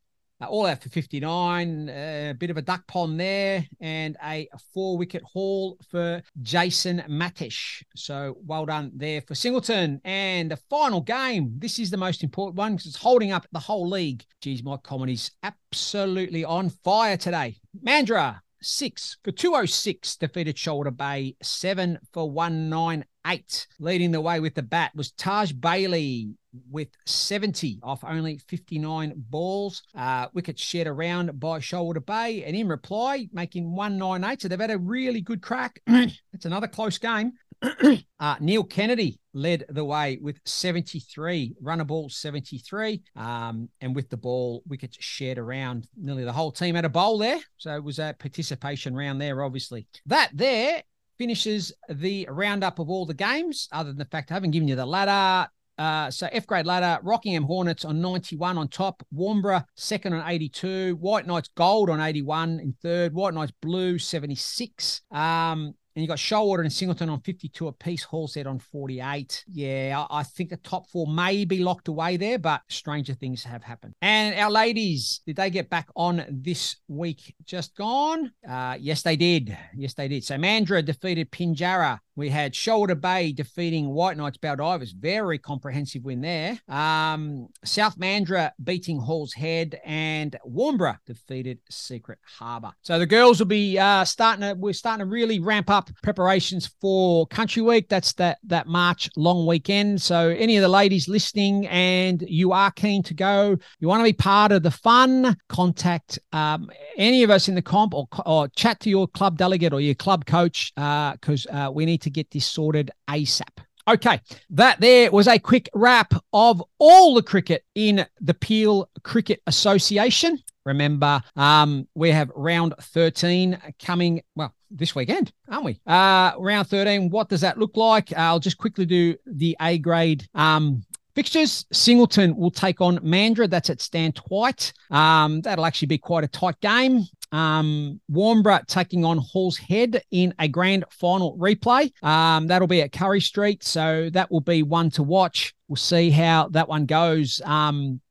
[0.41, 1.91] uh, all out for 59, uh,
[2.31, 7.83] a bit of a duck pond there, and a four wicket haul for Jason Matish.
[7.95, 10.01] So well done there for Singleton.
[10.03, 13.59] And the final game, this is the most important one because it's holding up the
[13.59, 14.23] whole league.
[14.41, 17.57] Geez, my comedy's absolutely on fire today.
[17.85, 23.67] Mandurah, six for 206, defeated Shoalwater Bay, seven for 198.
[23.79, 26.35] Leading the way with the bat was Taj Bailey
[26.69, 29.83] with 70 off only 59 balls.
[29.95, 32.43] Uh, wickets shared around by Shoalwater Bay.
[32.43, 34.41] And in reply, making 198.
[34.41, 35.81] So they've had a really good crack.
[35.87, 37.33] it's another close game.
[38.19, 43.01] uh, Neil Kennedy led the way with 73, runner ball 73.
[43.15, 45.87] Um, and with the ball, wickets shared around.
[45.97, 47.39] Nearly the whole team had a bowl there.
[47.57, 49.87] So it was a participation round there, obviously.
[50.05, 50.83] That there
[51.17, 54.75] finishes the roundup of all the games, other than the fact I haven't given you
[54.75, 55.49] the ladder.
[55.77, 60.95] Uh, so F grade ladder, Rockingham Hornets on 91 on top, Warnbro second on 82,
[60.95, 65.01] White Knights Gold on 81 in third, White Knights Blue 76.
[65.11, 69.45] Um, and you got Shoalwater and Singleton on 52 apiece, Halls Head on 48.
[69.47, 73.43] Yeah, I, I think the top four may be locked away there, but stranger things
[73.43, 73.93] have happened.
[74.01, 78.31] And our ladies, did they get back on this week just gone?
[78.47, 79.57] Uh, yes, they did.
[79.73, 80.25] Yes, they did.
[80.25, 81.99] So Mandurah defeated Pinjarra.
[82.17, 84.93] We had Shoalwater Bay defeating White Knights Baldivis.
[84.93, 86.57] Very comprehensive win there.
[86.69, 92.71] Um, South Mandurah beating Hall's Head and Warnbro defeated Secret Harbour.
[92.81, 96.69] So the girls will be uh, starting to, we're starting to really ramp up preparations
[96.81, 97.89] for Country Week.
[97.89, 100.01] That's that, that March long weekend.
[100.01, 104.05] So any of the ladies listening and you are keen to go, you want to
[104.05, 108.47] be part of the fun, contact um, any of us in the comp or, or
[108.49, 112.09] chat to your club delegate or your club coach because uh, uh, we need to
[112.09, 113.65] get this sorted ASAP.
[113.87, 114.19] Okay,
[114.49, 120.39] that there was a quick wrap of all the cricket in the Peel Cricket Association.
[120.65, 125.79] Remember, um, we have round 13 coming, well, this weekend, aren't we?
[125.87, 128.13] Uh, round 13, what does that look like?
[128.13, 130.83] I'll just quickly do the A grade um,
[131.15, 133.49] Fixtures Singleton will take on Mandurah.
[133.49, 134.73] That's at Stan Twyte.
[134.91, 137.05] Um, that'll actually be quite a tight game.
[137.31, 141.91] Um, Warnbro taking on Hall's Head in a grand final replay.
[142.03, 143.63] Um, that'll be at Curry Street.
[143.63, 145.55] So that will be one to watch.
[145.69, 147.41] We'll see how that one goes.
[147.45, 148.01] Um,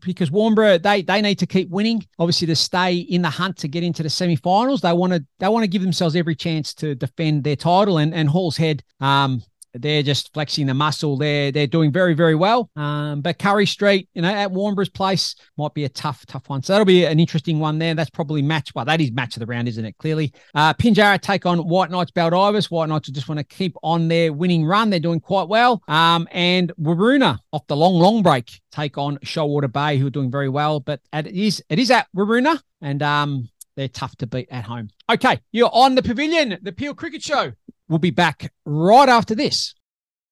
[0.00, 3.68] because Warnbro they they need to keep winning, obviously to stay in the hunt to
[3.68, 4.80] get into the semi-finals.
[4.80, 7.98] They want to they want to give themselves every chance to defend their title.
[7.98, 9.42] And and Hall's Head, um,
[9.74, 11.16] they're just flexing the muscle.
[11.16, 12.70] They're they're doing very very well.
[12.76, 16.62] Um, but Curry Street, you know, at Warnbro's place might be a tough tough one.
[16.62, 17.94] So that'll be an interesting one there.
[17.94, 18.74] That's probably match.
[18.74, 19.96] Well, that is match of the round, isn't it?
[19.98, 22.70] Clearly, uh, Pinjarra take on White Knights Baldivis.
[22.70, 24.90] White Knights just want to keep on their winning run.
[24.90, 25.82] They're doing quite well.
[25.88, 30.30] Um, and Waroona off the long long break take on Shoalwater Bay, who are doing
[30.30, 30.80] very well.
[30.80, 34.88] But it is it is at Waroona and um, they're tough to beat at home.
[35.10, 37.52] Okay, you're on the pavilion, the Peel Cricket Show.
[37.90, 39.74] We'll be back right after this.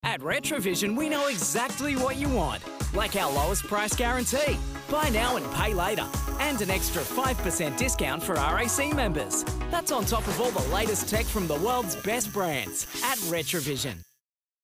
[0.01, 2.63] At Retravision, we know exactly what you want,
[2.95, 4.57] like our lowest price guarantee.
[4.89, 6.07] Buy now and pay later,
[6.39, 9.43] and an extra 5% discount for RAC members.
[9.71, 13.97] That's on top of all the latest tech from the world's best brands at Retravision.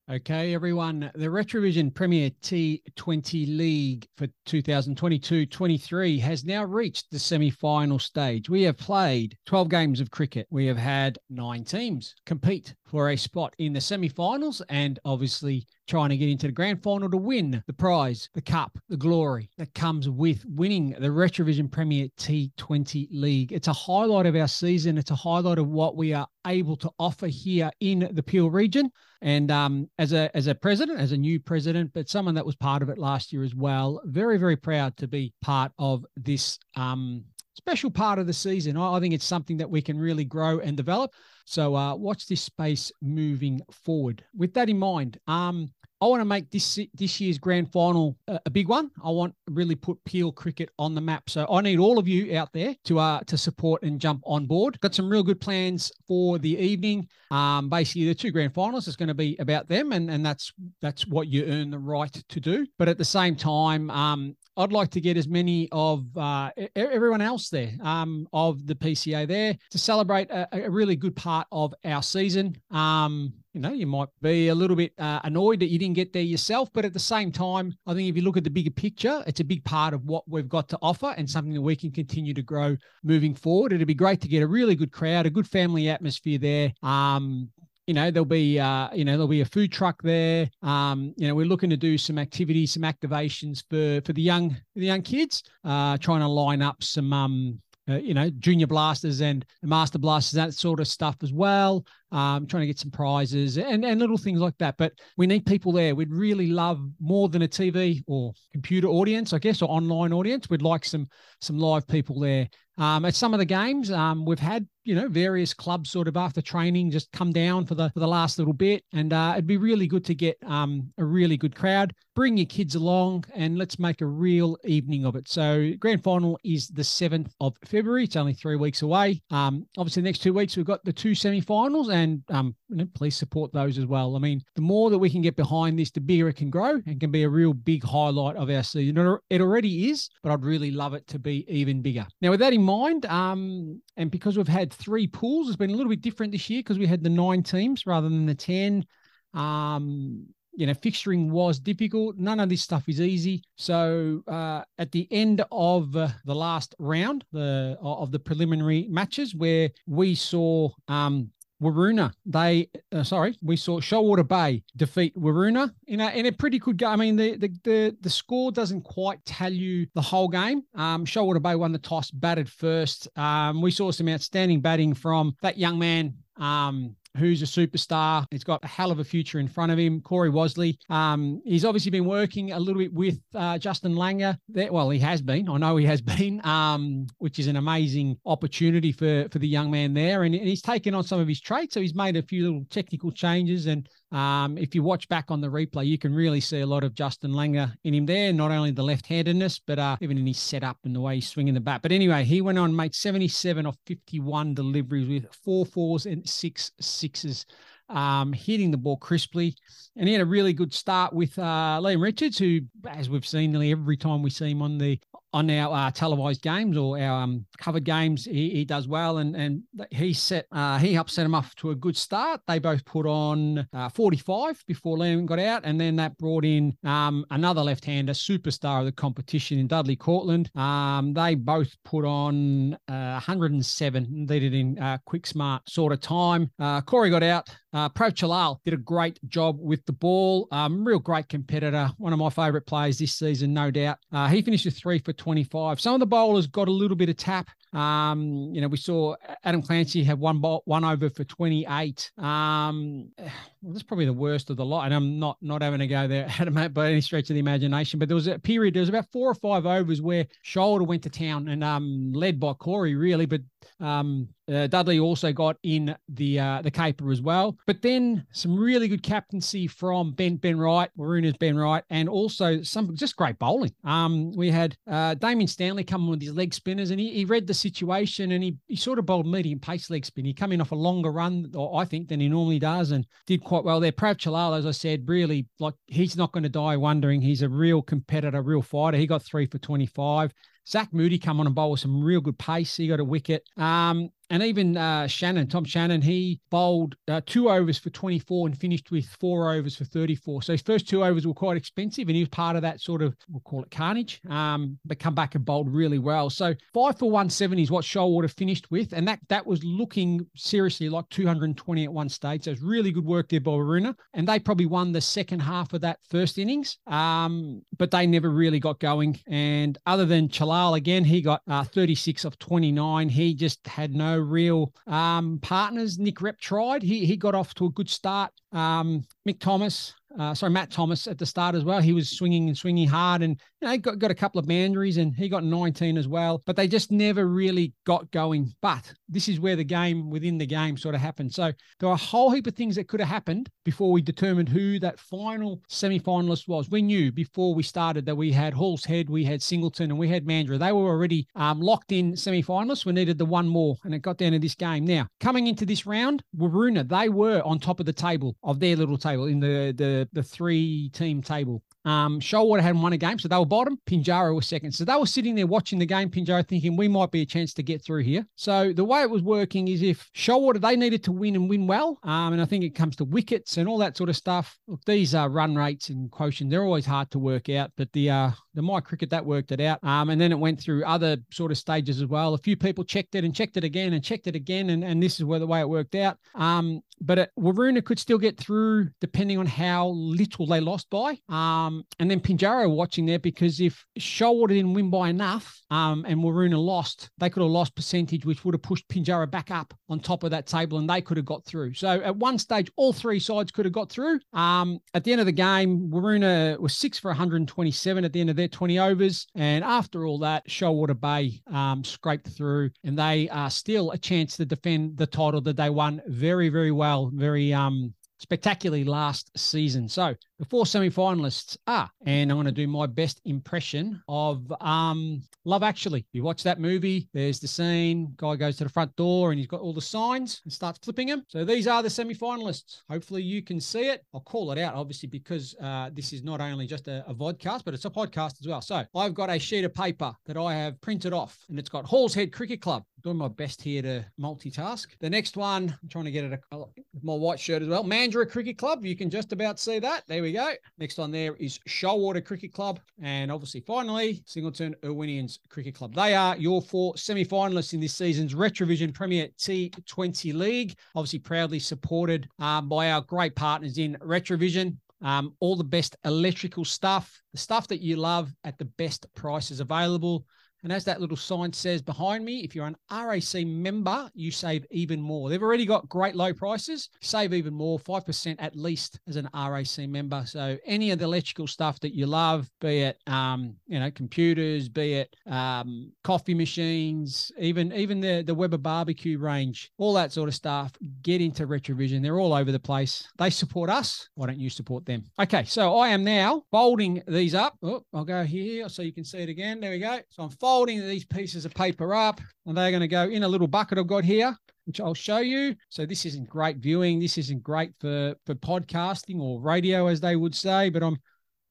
[0.07, 1.09] Okay, everyone.
[1.15, 8.47] The Retravision Premier T20 League for 2022 23 has now reached the semi final stage.
[8.47, 10.45] We have played 12 games of cricket.
[10.51, 15.65] We have had nine teams compete for a spot in the semi finals and obviously
[15.87, 19.49] trying to get into the grand final to win the prize, the cup, the glory
[19.57, 23.51] that comes with winning the Retravision Premier T20 League.
[23.51, 24.97] It's a highlight of our season.
[24.97, 28.91] It's a highlight of what we are able to offer here in the Peel region.
[29.21, 32.55] And um, as a as a president, as a new president, but someone that was
[32.55, 36.59] part of it last year as well, very very proud to be part of this
[36.75, 37.23] um,
[37.55, 38.77] special part of the season.
[38.77, 41.13] I, think it's something that we can really grow and develop.
[41.45, 44.23] So uh, watch this space moving forward.
[44.35, 45.69] With that in mind, um,
[46.01, 48.91] I want to make this this year's grand final a, a, big one.
[49.03, 51.29] I want to really put Peel cricket on the map.
[51.29, 54.45] So I need all of you out there to uh to support and jump on
[54.45, 54.79] board.
[54.81, 57.07] Got some real good plans for the evening.
[57.31, 60.53] Um, basically the two grand finals is going to be about them, and and that's
[60.81, 62.67] that's what you earn the right to do.
[62.77, 67.21] But at the same time, um, I'd like to get as many of uh, everyone
[67.21, 71.73] else there um, of the PCA there to celebrate a, a, really good part of
[71.83, 72.55] our season.
[72.71, 76.11] Um, you know, you might be a little bit uh, annoyed that you didn't get
[76.11, 78.69] there yourself, but at the same time, I think if you look at the bigger
[78.69, 81.77] picture, it's a big part of what we've got to offer and something that we
[81.77, 83.71] can continue to grow moving forward.
[83.71, 86.73] It'd be great to get a really good crowd, a good family atmosphere there.
[86.83, 87.49] Um,
[87.87, 91.27] you know there'll be uh, you know there'll be a food truck there um, you
[91.27, 95.01] know we're looking to do some activities some activations for for the young the young
[95.01, 99.99] kids uh, trying to line up some um, uh, you know, junior blasters and master
[99.99, 101.85] blasters, that sort of stuff as well.
[102.11, 104.77] Um, trying to get some prizes and, and little things like that.
[104.77, 105.95] But we need people there.
[105.95, 110.49] We'd really love more than a TV or computer audience, I guess, or online audience.
[110.49, 111.07] We'd like some
[111.41, 112.47] some live people there.
[112.77, 116.15] Um, at some of the games, um, we've had you know various clubs sort of
[116.15, 119.47] after training just come down for the for the last little bit, and uh, it'd
[119.47, 121.93] be really good to get um, a really good crowd.
[122.15, 125.27] Bring your kids along, and let's make a real evening of it.
[125.27, 128.05] So grand final is the seventh of February.
[128.05, 129.21] It's only three weeks away.
[129.31, 132.87] Um, obviously, the next two weeks we've got the two semi-finals, and um, you know,
[132.93, 134.15] please support those as well.
[134.15, 136.81] I mean, the more that we can get behind this, the bigger it can grow
[136.85, 138.97] and can be a real big highlight of our season.
[139.29, 142.05] It already is, but I'd really love it to be even bigger.
[142.21, 145.75] Now, with that in mind, um, and because we've had three pools, it's been a
[145.75, 148.85] little bit different this year because we had the nine teams rather than the 10.
[149.33, 152.17] Um, you know, fixturing was difficult.
[152.17, 153.43] None of this stuff is easy.
[153.55, 159.35] So uh, at the end of uh, the last round, the of the preliminary matches,
[159.35, 161.29] where we saw um,
[161.65, 162.13] Waroona.
[162.25, 166.77] They, uh, sorry, we saw Shoalwater Bay defeat Waroona in a in a pretty good
[166.77, 166.89] game.
[166.89, 170.63] I mean, the the the, the score doesn't quite tell you the whole game.
[170.75, 173.07] Um, Shoalwater Bay won the toss, batted first.
[173.17, 176.15] Um, we saw some outstanding batting from that young man.
[176.37, 178.25] Um, who's a superstar.
[178.31, 180.01] He's got a hell of a future in front of him.
[180.01, 180.77] Corey Wosley.
[180.89, 184.37] Um, he's obviously been working a little bit with uh, Justin Langer.
[184.49, 185.49] There, well, he has been.
[185.49, 189.71] I know he has been, um, which is an amazing opportunity for for the young
[189.71, 190.23] man there.
[190.23, 191.73] And, and he's taken on some of his traits.
[191.73, 195.41] So he's made a few little technical changes and um, if you watch back on
[195.41, 198.31] the replay, you can really see a lot of Justin Langer in him there.
[198.31, 201.53] Not only the left-handedness, but uh, even in his setup and the way he's swinging
[201.53, 201.81] the bat.
[201.81, 206.71] But anyway, he went on made 77 of 51 deliveries with four fours and six
[206.79, 207.45] sixes,
[207.89, 209.55] um, hitting the ball crisply.
[209.95, 213.51] And he had a really good start with uh, Liam Richards, who, as we've seen
[213.51, 214.99] nearly every time we see him on the
[215.35, 219.35] on our uh, televised games or our um, covered games, he, he, does well, and
[219.35, 222.39] and he set uh, he helped set him off to a good start.
[222.47, 226.77] They both put on uh, 45 before Liam got out, and then that brought in
[226.85, 230.49] um, another left-hander, superstar of the competition in Dudley Cortland.
[230.55, 234.25] Um, they both put on 107.
[234.25, 236.49] They did in uh, quick, smart sort of time.
[236.59, 237.49] Uh, Corey got out.
[237.75, 240.47] Uh, Prav Chalal did a great job with the ball.
[240.51, 241.91] Um, real great competitor.
[241.97, 243.97] One of my favourite players this season, no doubt.
[244.13, 245.81] Uh, he finished with three for 25.
[245.81, 247.49] Some of the bowlers got a little bit of tap.
[247.73, 252.11] Um, you know, we saw Adam Clancy have one ball, one over for 28.
[252.19, 254.85] Um, well, that's probably the worst of the lot.
[254.85, 257.97] And I'm not not having to go there Adam by any stretch of the imagination.
[257.97, 261.01] But there was a period, there was about four or five overs where Shoulder went
[261.03, 263.25] to town and um, led by Corey, really.
[263.25, 263.41] But
[263.79, 267.57] um, uh, Dudley also got in the uh, the caper as well.
[267.65, 272.61] But then some really good captaincy from Ben Ben Wright, Waroona's Ben Wright, and also
[272.61, 273.73] some just great bowling.
[273.83, 277.47] Um, we had uh, Damien Stanley coming with his leg spinners, and he, he read
[277.47, 280.25] the situation and he, he sort of bowled medium pace leg spin.
[280.25, 283.05] He come in off a longer run, or I think, than he normally does, and
[283.25, 283.91] did quite well there.
[283.91, 287.21] Prav Chalal, as I said, really like he's not going to die wondering.
[287.21, 288.97] He's a real competitor, real fighter.
[288.97, 290.33] He got three for 25.
[290.67, 292.75] Zach Moody come on and bowl with some real good pace.
[292.75, 293.47] He got a wicket.
[293.57, 298.57] Um, and even uh, Shannon, Tom Shannon, he bowled uh, two overs for 24 and
[298.57, 300.43] finished with four overs for 34.
[300.43, 303.01] So his first two overs were quite expensive, and he was part of that sort
[303.01, 306.29] of, we'll call it carnage, um, but come back and bowled really well.
[306.29, 310.89] So five for 170 is what Shoalwater finished with, and that that was looking seriously
[310.89, 312.45] like 220 at one stage.
[312.45, 315.73] So it's really good work there by Waroona, and they probably won the second half
[315.73, 319.19] of that first innings, um, but they never really got going.
[319.27, 323.09] And other than Chalal, again, he got uh, 36 of 29.
[323.09, 325.97] He just had no real um, partners.
[325.99, 326.83] Nick Rep tried.
[326.83, 328.31] He he got off to a good start.
[328.51, 331.81] Um, Mick Thomas uh, sorry, Matt Thomas at the start as well.
[331.81, 334.97] He was swinging and swinging hard and you know, got, got a couple of boundaries
[334.97, 338.53] and he got 19 as well, but they just never really got going.
[338.61, 341.33] But this is where the game within the game sort of happened.
[341.33, 344.49] So there are a whole heap of things that could have happened before we determined
[344.49, 346.69] who that final semi finalist was.
[346.69, 350.09] We knew before we started that we had Hall's Head, we had Singleton, and we
[350.09, 350.59] had Mandurah.
[350.59, 352.85] They were already um, locked in semi finalists.
[352.85, 354.85] We needed the one more, and it got down to this game.
[354.85, 358.75] Now, coming into this round, Waroona, they were on top of the table of their
[358.75, 361.63] little table in the, the the three team table.
[361.85, 363.79] Um, Shoalwater hadn't won a game, so they were bottom.
[363.85, 364.71] Pinjarra was second.
[364.71, 367.53] So they were sitting there watching the game, Pinjarra thinking we might be a chance
[367.53, 368.25] to get through here.
[368.35, 371.67] So the way it was working is if Shoalwater, they needed to win and win
[371.67, 371.99] well.
[372.03, 374.57] Um, and I think it comes to wickets and all that sort of stuff.
[374.67, 376.49] Look, these are run rates and quotient.
[376.49, 379.61] They're always hard to work out, but the uh, the My Cricket that worked it
[379.61, 379.83] out.
[379.83, 382.33] Um, and then it went through other sort of stages as well.
[382.33, 385.01] A few people checked it and checked it again and checked it again, and, and
[385.03, 386.17] this is where the way it worked out.
[386.33, 391.19] Um, but it, Waroona could still get through depending on how little they lost by.
[391.29, 396.19] Um, and then Pinjarra watching there because if Shoalwater didn't win by enough um, and
[396.19, 399.99] Waroona lost, they could have lost percentage, which would have pushed Pinjarra back up on
[399.99, 401.73] top of that table and they could have got through.
[401.73, 404.19] So at one stage, all three sides could have got through.
[404.33, 408.29] Um, at the end of the game, Waroona was six for 127 at the end
[408.29, 409.27] of their 20 overs.
[409.35, 414.37] And after all that, Shoalwater Bay um, scraped through and they are still a chance
[414.37, 419.87] to defend the title that they won very, very well, very um, spectacularly last season.
[419.87, 425.21] So the four semi-finalists are, and I'm going to do my best impression of um,
[425.45, 425.99] Love Actually.
[426.01, 429.39] If You watch that movie, there's the scene, guy goes to the front door and
[429.39, 431.23] he's got all the signs and starts flipping them.
[431.29, 432.81] So these are the semi-finalists.
[432.89, 434.03] Hopefully you can see it.
[434.13, 437.63] I'll call it out, obviously, because uh, this is not only just a, a vodcast,
[437.63, 438.61] but it's a podcast as well.
[438.61, 441.85] So I've got a sheet of paper that I have printed off and it's got
[441.85, 442.83] Hall's Head Cricket Club.
[443.03, 444.87] doing my best here to multitask.
[444.99, 446.65] The next one, I'm trying to get it a, a,
[447.03, 447.83] my white shirt as well.
[447.83, 448.83] Mandurah Cricket Club.
[448.83, 450.03] You can just about see that.
[450.07, 450.53] There we go.
[450.77, 452.79] Next on there is Shoalwater Cricket Club.
[453.01, 455.93] And obviously, finally, Singleton Irwinians Cricket Club.
[455.93, 460.75] They are your four semi finalists in this season's Retravision Premier T20 League.
[460.95, 464.75] Obviously, proudly supported um, by our great partners in Retravision.
[465.01, 469.59] Um, all the best electrical stuff, the stuff that you love at the best prices
[469.59, 470.25] available.
[470.65, 474.65] And as that little sign says behind me, if you're an RAC member, you save
[474.71, 475.29] even more.
[475.29, 479.87] They've already got great low prices, save even more, 5% at least as an RAC
[479.87, 480.23] member.
[480.25, 484.67] So any of the electrical stuff that you love, be it, um, you know, computers,
[484.67, 490.29] be it um, coffee machines, even even the, the Weber barbecue range, all that sort
[490.29, 490.71] of stuff,
[491.03, 492.01] get into Retravision.
[492.01, 493.07] They're all over the place.
[493.19, 494.09] They support us.
[494.15, 495.03] Why don't you support them?
[495.19, 497.55] Okay, so I am now folding these up.
[497.61, 499.59] Oh, I'll go here so you can see it again.
[499.59, 499.99] There we go.
[500.09, 503.23] So I'm folding folding these pieces of paper up and they're going to go in
[503.23, 504.33] a little bucket I've got here,
[504.63, 505.53] which I'll show you.
[505.67, 506.97] So this isn't great viewing.
[506.97, 510.97] This isn't great for, for podcasting or radio, as they would say, but I'm,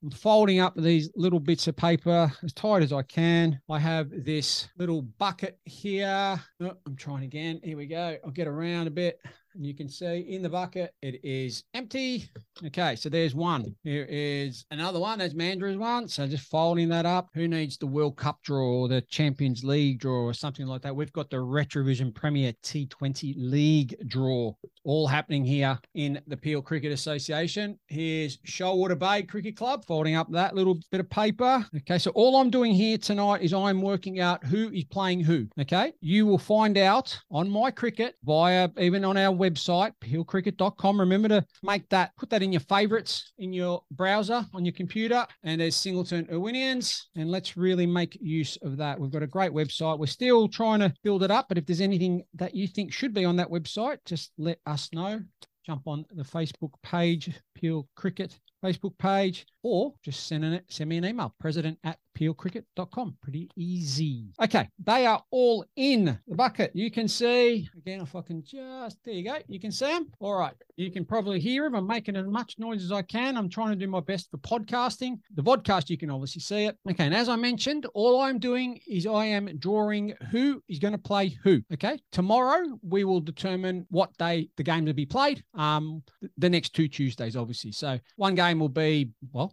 [0.02, 3.60] I'm folding up these little bits of paper as tight as I can.
[3.68, 6.40] I have this little bucket here.
[6.62, 7.60] Oh, I'm trying again.
[7.62, 8.16] Here we go.
[8.24, 9.18] I'll get around a bit.
[9.54, 12.28] And you can see in the bucket, it is empty.
[12.66, 13.74] Okay, so there's one.
[13.84, 15.18] Here is another one.
[15.18, 16.08] There's Mandurah's one.
[16.08, 17.28] So just folding that up.
[17.34, 20.96] Who needs the World Cup draw or the Champions League draw or something like that?
[20.96, 24.52] We've got the Retravision Premier T20 League draw
[24.84, 27.78] all happening here in the Peel Cricket Association.
[27.86, 31.64] Here's Shoalwater Bay Cricket Club, folding up that little bit of paper.
[31.76, 35.46] Okay, so all I'm doing here tonight is I'm working out who is playing who.
[35.60, 41.00] Okay, you will find out on my cricket via even on our website, peelcricket.com.
[41.00, 45.26] Remember to make that, put that in your favorites in your browser on your computer.
[45.42, 47.08] And there's Singleton Irwinians.
[47.16, 48.98] And let's really make use of that.
[48.98, 49.98] We've got a great website.
[49.98, 51.46] We're still trying to build it up.
[51.48, 54.88] But if there's anything that you think should be on that website, just let us
[54.92, 55.20] know.
[55.66, 60.96] Jump on the Facebook page, Peel Cricket Facebook page, or just send, it, send me
[60.96, 63.16] an email, president at peelcricket.com.
[63.22, 64.32] Pretty easy.
[64.42, 66.70] Okay, they are all in the bucket.
[66.74, 70.10] You can see, again, if I can just, there you go, you can see them.
[70.20, 71.74] All right, you can probably hear them.
[71.74, 73.36] I'm making as much noise as I can.
[73.36, 75.18] I'm trying to do my best for podcasting.
[75.34, 76.76] The vodcast, you can obviously see it.
[76.90, 80.92] Okay, and as I mentioned, all I'm doing is I am drawing who is going
[80.92, 81.62] to play who.
[81.72, 85.42] Okay, tomorrow we will determine what day the game will be played.
[85.54, 86.02] Um,
[86.38, 87.72] the next two Tuesdays, obviously.
[87.72, 89.52] So one game will be, well,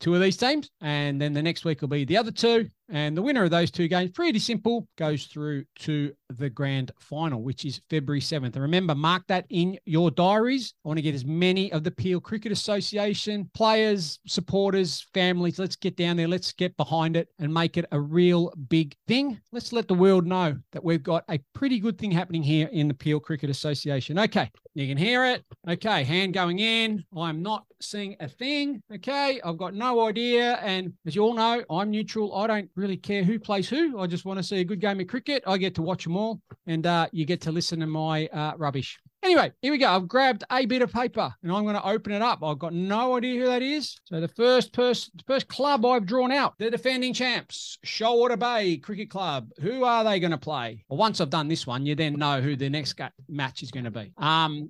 [0.00, 2.68] two of these teams, and then the next week will be the other two.
[2.90, 7.42] And the winner of those two games, pretty simple, goes through to the grand final,
[7.42, 8.54] which is February 7th.
[8.54, 10.74] And remember, mark that in your diaries.
[10.84, 15.58] I want to get as many of the Peel Cricket Association players, supporters, families.
[15.58, 16.28] Let's get down there.
[16.28, 19.40] Let's get behind it and make it a real big thing.
[19.50, 22.88] Let's let the world know that we've got a pretty good thing happening here in
[22.88, 24.18] the Peel Cricket Association.
[24.18, 25.44] Okay, you can hear it.
[25.68, 27.04] Okay, hand going in.
[27.16, 28.82] I'm not seeing a thing.
[28.92, 30.54] Okay, I've got no idea.
[30.56, 32.34] And as you all know, I'm neutral.
[32.34, 33.98] I don't really care who plays who.
[33.98, 35.42] I just want to see a good game of cricket.
[35.46, 38.52] I get to watch them all, and uh, you get to listen to my uh,
[38.56, 38.98] rubbish.
[39.24, 39.88] Anyway, here we go.
[39.88, 42.44] I've grabbed a bit of paper and I'm going to open it up.
[42.44, 43.98] I've got no idea who that is.
[44.04, 48.76] So the first person, the first club I've drawn out, the defending champs, Shoalwater Bay
[48.76, 49.48] Cricket Club.
[49.60, 50.84] Who are they going to play?
[50.90, 53.84] Well, once I've done this one, you then know who the next match is going
[53.84, 54.12] to be.
[54.18, 54.68] Um,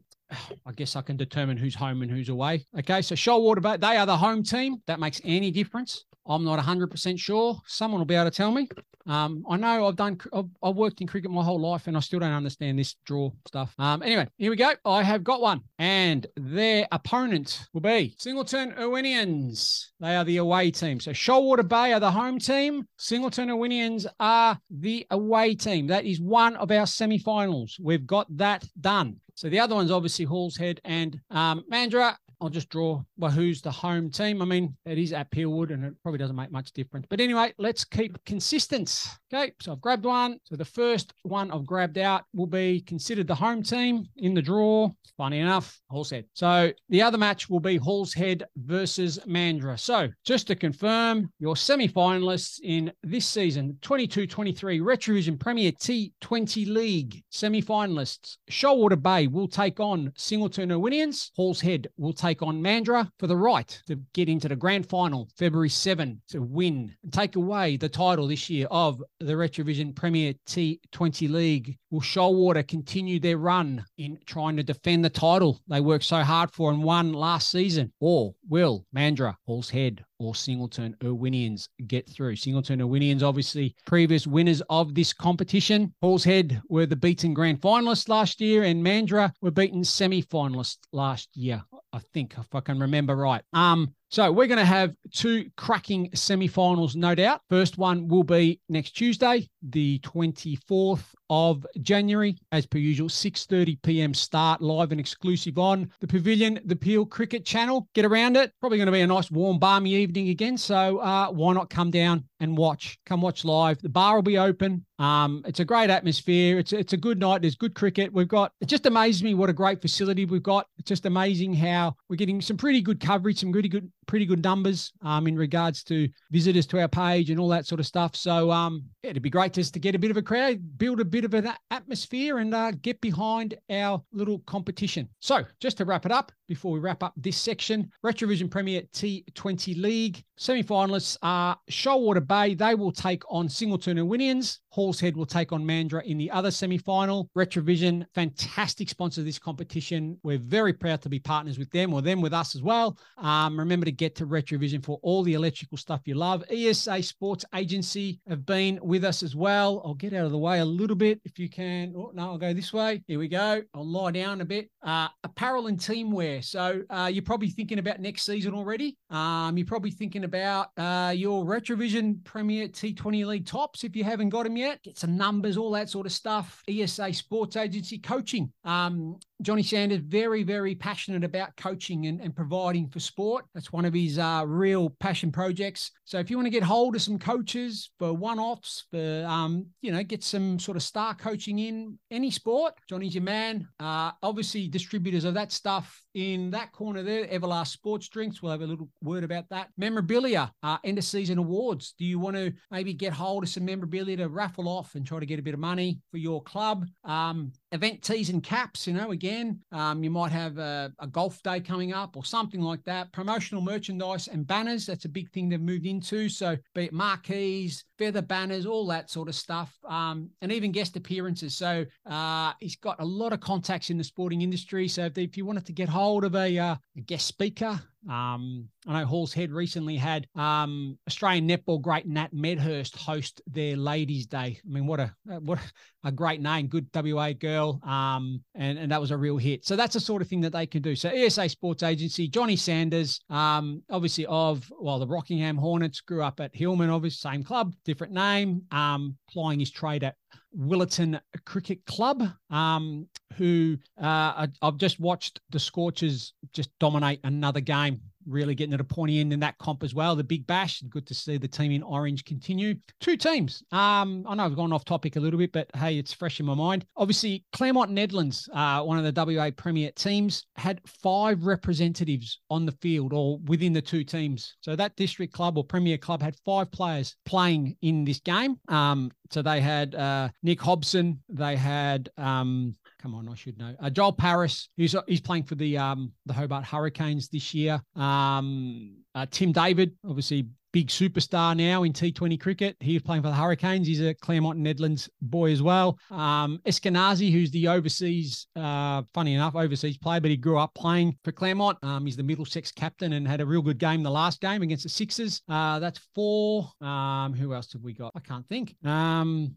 [0.64, 2.64] I guess I can determine who's home and who's away.
[2.78, 4.76] Okay, so Shoalwater Bay, they are the home team.
[4.86, 6.04] That makes any difference.
[6.26, 7.58] I'm not 100% sure.
[7.66, 8.68] Someone will be able to tell me.
[9.06, 12.00] Um, I know I've done, I've, I've, worked in cricket my whole life and I
[12.00, 13.74] still don't understand this draw stuff.
[13.78, 14.72] Um, anyway, here we go.
[14.86, 15.60] I have got one.
[15.78, 19.92] And their opponent will be Singleton Irwinians.
[20.00, 21.00] They are the away team.
[21.00, 22.86] So Shoalwater Bay are the home team.
[22.96, 25.86] Singleton Irwinians are the away team.
[25.88, 27.76] That is one of our semi finals.
[27.82, 29.20] We've got that done.
[29.34, 32.16] So the other one's obviously Halls Head and um, Mandurah.
[32.40, 34.42] I'll just draw well, who's the home team.
[34.42, 37.06] I mean, it is at Peelwood and it probably doesn't make much difference.
[37.08, 39.08] But anyway, let's keep consistent.
[39.32, 40.38] Okay, so I've grabbed one.
[40.44, 44.42] So the first one I've grabbed out will be considered the home team in the
[44.42, 44.90] draw.
[45.16, 46.26] Funny enough, Halls Head.
[46.34, 49.78] So the other match will be Halls Head versus Mandurah.
[49.78, 56.66] So just to confirm, your semi finalists in this season, 22 23 Retravision Premier T20
[56.68, 61.30] League semi finalists, Shoalwater Bay will take on Singleton Irwinians.
[61.36, 65.28] Halls Head will take on Mandurah for the right to get into the grand final
[65.36, 70.34] February 7 to win and take away the title this year of the Retravision Premier
[70.46, 71.78] T20 League.
[71.90, 76.50] Will Shoalwater continue their run in trying to defend the title they worked so hard
[76.50, 77.92] for and won last season?
[78.00, 82.36] Or will Mandurah Halls Head, or Singleton Irwinians get through.
[82.36, 85.92] Singleton Irwinians, obviously, previous winners of this competition.
[86.00, 90.78] Halls Head were the beaten grand finalists last year, and Mandurah were beaten semi finalists
[90.92, 91.62] last year.
[91.92, 93.42] I think, if I can remember right.
[93.52, 97.40] Um, so we're going to have two cracking semi-finals, no doubt.
[97.48, 104.14] First one will be next Tuesday, the 24th of January, as per usual, 6:30 p.m.
[104.14, 107.88] start, live and exclusive on the Pavilion, the Peel Cricket Channel.
[107.94, 108.52] Get around it.
[108.60, 110.56] Probably going to be a nice, warm, balmy evening again.
[110.56, 112.98] So uh, why not come down and watch?
[113.06, 113.80] Come watch live.
[113.80, 114.84] The bar will be open.
[114.98, 116.58] Um, it's a great atmosphere.
[116.58, 117.42] It's it's a good night.
[117.42, 118.12] There's good cricket.
[118.12, 118.52] We've got.
[118.60, 120.66] It just amazes me what a great facility we've got.
[120.78, 124.42] It's just amazing how we're getting some pretty good coverage, some pretty good pretty good
[124.42, 128.14] numbers um, in regards to visitors to our page and all that sort of stuff.
[128.16, 131.00] So um, yeah, it'd be great just to get a bit of a crowd, build
[131.00, 135.08] a bit of an atmosphere, and uh, get behind our little competition.
[135.20, 139.80] So just to wrap it up, before we wrap up this section, Retravision Premier T20
[139.80, 142.54] League semi-finalists are Shoalwater Bay.
[142.54, 144.60] They will take on Singleton Irwinians.
[144.74, 147.30] Halls Head will take on Mandurah in the other semi-final.
[147.36, 150.18] Retravision, fantastic sponsor of this competition.
[150.24, 152.98] We're very proud to be partners with them or them with us as well.
[153.18, 156.42] Um, remember to get to Retravision for all the electrical stuff you love.
[156.50, 159.80] ESA Sports Agency have been with us as well.
[159.84, 161.94] I'll get out of the way a little bit if you can.
[161.96, 163.00] Oh, no, I'll go this way.
[163.06, 163.62] Here we go.
[163.74, 164.70] I'll lie down a bit.
[164.82, 166.42] Uh, apparel and teamwear.
[166.42, 168.96] So uh, you're probably thinking about next season already.
[169.08, 174.30] Um, you're probably thinking about uh, your Retravision Premier T20 League tops if you haven't
[174.30, 174.63] got them yet.
[174.82, 176.62] Get some numbers, all that sort of stuff.
[176.68, 178.50] ESA Sports Agency coaching.
[178.64, 183.44] Um, Johnny Sanders, very, very passionate about coaching and, and providing for sport.
[183.54, 185.90] That's one of his uh, real passion projects.
[186.04, 189.92] So if you want to get hold of some coaches for one-offs, for um, you
[189.92, 193.68] know, get some sort of star coaching in any sport, Johnny's your man.
[193.78, 198.40] Uh, obviously, distributors of that stuff in that corner there, Everlast Sports Drinks.
[198.40, 199.68] We'll have a little word about that.
[199.76, 201.94] Memorabilia, uh, end of season awards.
[201.98, 205.20] Do you want to maybe get hold of some memorabilia to raffle off and try
[205.20, 206.86] to get a bit of money for your club?
[207.04, 211.42] Um, event tees and caps, you know, again, um, you might have a, a, golf
[211.42, 213.12] day coming up or something like that.
[213.12, 216.28] Promotional merchandise and banners, that's a big thing they've moved into.
[216.28, 220.96] So, be it marquees, feather banners, all that sort of stuff, um, and even guest
[220.96, 221.56] appearances.
[221.56, 224.86] So, uh, he's got a lot of contacts in the sporting industry.
[224.86, 228.68] So, if, if you wanted to get hold of a, uh, a guest speaker, um,
[228.86, 234.26] I know Halls Head recently had um, Australian netball great Nat Medhurst host their Ladies'
[234.26, 234.60] Day.
[234.62, 235.58] I mean, what a what
[236.04, 239.64] a great name, good WA girl, um, and and that was a real hit.
[239.64, 240.94] So that's the sort of thing that they can do.
[240.94, 246.40] So ESA Sports Agency, Johnny Sanders, um, obviously of well the Rockingham Hornets, grew up
[246.40, 250.16] at Hillman, obviously same club, different name, um, plying his trade at
[250.54, 258.00] Willetton Cricket Club, um, who uh, I've just watched the Scorchers just dominate another game
[258.26, 260.16] really getting at a pointy end in that comp as well.
[260.16, 262.74] The Big Bash, good to see the team in orange continue.
[263.00, 263.62] Two teams.
[263.72, 266.46] Um, I know I've gone off topic a little bit, but hey, it's fresh in
[266.46, 266.86] my mind.
[266.96, 272.72] Obviously, Claremont Nedlands, uh, one of the WA Premier teams, had five representatives on the
[272.72, 274.56] field or within the two teams.
[274.60, 278.58] So that district club or Premier club had five players playing in this game.
[278.68, 283.76] Um, so they had uh, Nick Hobson, they had um, come on, I should know.
[283.80, 287.80] Uh, Joel Paris, he's he's playing for the um the Hobart Hurricanes this year.
[287.94, 292.76] Um, uh, Tim David, obviously big superstar now in T20 cricket.
[292.80, 293.86] He's playing for the Hurricanes.
[293.86, 295.96] He's a Claremont Nedlands boy as well.
[296.10, 301.16] Um, Eskinazi, who's the overseas, uh, funny enough, overseas player, but he grew up playing
[301.22, 301.78] for Claremont.
[301.84, 304.82] Um, he's the Middlesex captain and had a real good game the last game against
[304.82, 305.42] the Sixers.
[305.48, 306.68] Uh, that's four.
[306.80, 308.10] Um, who else have we got?
[308.16, 308.74] I can't think.
[308.84, 309.54] Um,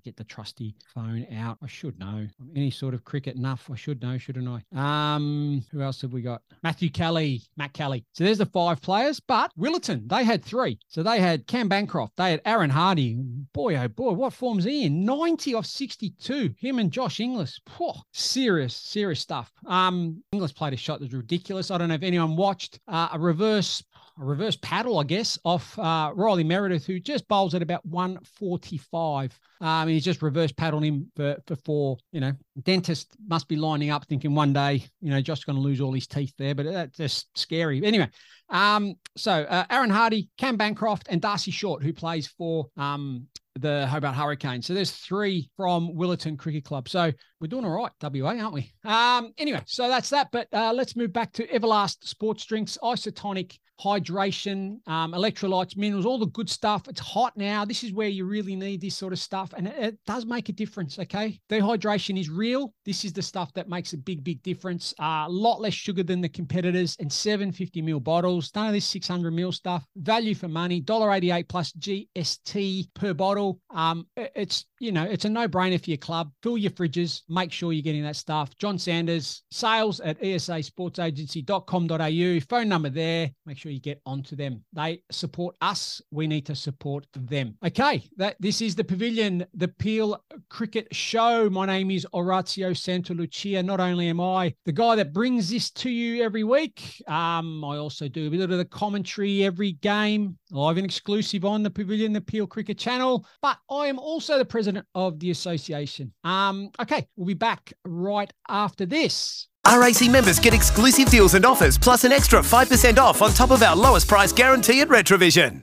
[0.00, 1.58] I'll get the trusty phone out.
[1.62, 2.26] I should know.
[2.56, 3.68] Any sort of cricket enough.
[3.70, 5.14] I should know, shouldn't I?
[5.14, 6.40] Um, who else have we got?
[6.62, 8.06] Matthew Kelly, Matt Kelly.
[8.14, 10.78] So there's the five players, but Willetton, they had three.
[10.88, 13.22] So they had Cam Bancroft, they had Aaron Hardie.
[13.52, 15.04] Boy, oh boy, what form's he in?
[15.04, 16.54] 90 of 62.
[16.56, 17.60] Him and Josh Inglis.
[17.76, 19.52] Whew, serious, serious stuff.
[19.66, 21.70] Um, Inglis played a shot that was ridiculous.
[21.70, 23.82] I don't know if anyone watched uh, a reverse
[24.20, 29.38] a reverse paddle, I guess, off uh, Riley Meredith, who just bowls at about 145.
[29.62, 31.96] Um, he's just reverse paddled him for, for four.
[32.12, 35.62] You know, dentist must be lining up thinking one day, you know, Josh's going to
[35.62, 37.82] lose all his teeth there, but that's just scary.
[37.82, 38.08] Anyway,
[38.50, 43.26] um, so uh, Aaron Hardie, Cam Bancroft, and D'Arcy Short, who plays for um,
[43.58, 44.66] the Hobart Hurricanes.
[44.66, 46.88] So there's three from Willetton Cricket Club.
[46.88, 47.10] So
[47.40, 48.72] we're doing all right, WA, aren't we?
[48.84, 50.28] Um, anyway, so that's that.
[50.30, 56.18] But uh, let's move back to Everlast Sports Drinks, isotonic hydration, um, electrolytes, minerals, all
[56.18, 56.88] the good stuff.
[56.88, 57.64] It's hot now.
[57.64, 59.52] This is where you really need this sort of stuff.
[59.56, 60.98] And it, it does make a difference.
[60.98, 61.38] Okay.
[61.48, 62.74] Dehydration is real.
[62.84, 64.92] This is the stuff that makes a big, big difference.
[64.98, 68.50] A uh, lot less sugar than the competitors and 750 ml bottles.
[68.54, 69.86] None of this 600 ml stuff.
[69.96, 73.60] Value for money, $1.88 plus GST per bottle.
[73.70, 76.30] Um, it's, you know, it's a no brainer for your club.
[76.42, 77.22] Fill your fridges.
[77.28, 78.50] Make sure you're getting that stuff.
[78.58, 82.40] John Sanders, sales at esasportsagency.com.au.
[82.48, 83.30] Phone number there.
[83.46, 84.64] Make sure you get onto them.
[84.72, 86.00] They support us.
[86.10, 87.56] We need to support them.
[87.64, 91.48] Okay, that this is the Pavilion, the Peel Cricket Show.
[91.50, 93.64] My name is Orazio Santalucia.
[93.64, 97.76] Not only am I the guy that brings this to you every week, um, I
[97.76, 102.12] also do a bit of the commentary every game, live and exclusive on the Pavilion,
[102.12, 103.26] the Peel Cricket Channel.
[103.42, 106.12] But I am also the president of the association.
[106.24, 109.48] Um, okay, we'll be back right after this.
[109.66, 113.62] RAC members get exclusive deals and offers, plus an extra 5% off on top of
[113.62, 115.62] our lowest price guarantee at Retravision.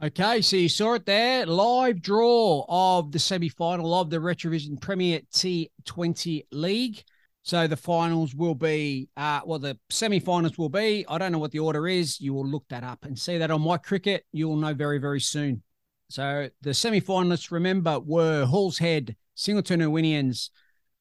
[0.00, 1.44] Okay, so you saw it there.
[1.44, 7.02] Live draw of the semi final of the Retravision Premier T20 League.
[7.42, 11.38] So the finals will be, uh, well, the semi finals will be, I don't know
[11.40, 12.20] what the order is.
[12.20, 14.24] You will look that up and see that on my cricket.
[14.30, 15.64] You will know very, very soon.
[16.10, 20.50] So the semi finalists, remember, were Halls Head, Singleton Irwinians.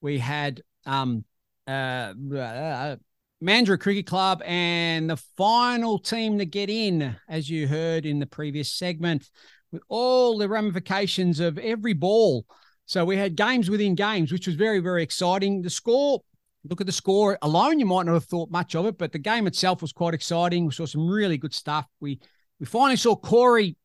[0.01, 1.23] We had um,
[1.67, 2.95] uh, uh,
[3.43, 8.25] Mandurah Cricket Club, and the final team to get in, as you heard in the
[8.25, 9.29] previous segment,
[9.71, 12.45] with all the ramifications of every ball.
[12.85, 15.61] So we had games within games, which was very, very exciting.
[15.61, 16.21] The score,
[16.63, 19.19] look at the score alone, you might not have thought much of it, but the
[19.19, 20.65] game itself was quite exciting.
[20.65, 21.85] We saw some really good stuff.
[21.99, 22.19] We
[22.59, 23.75] we finally saw Corey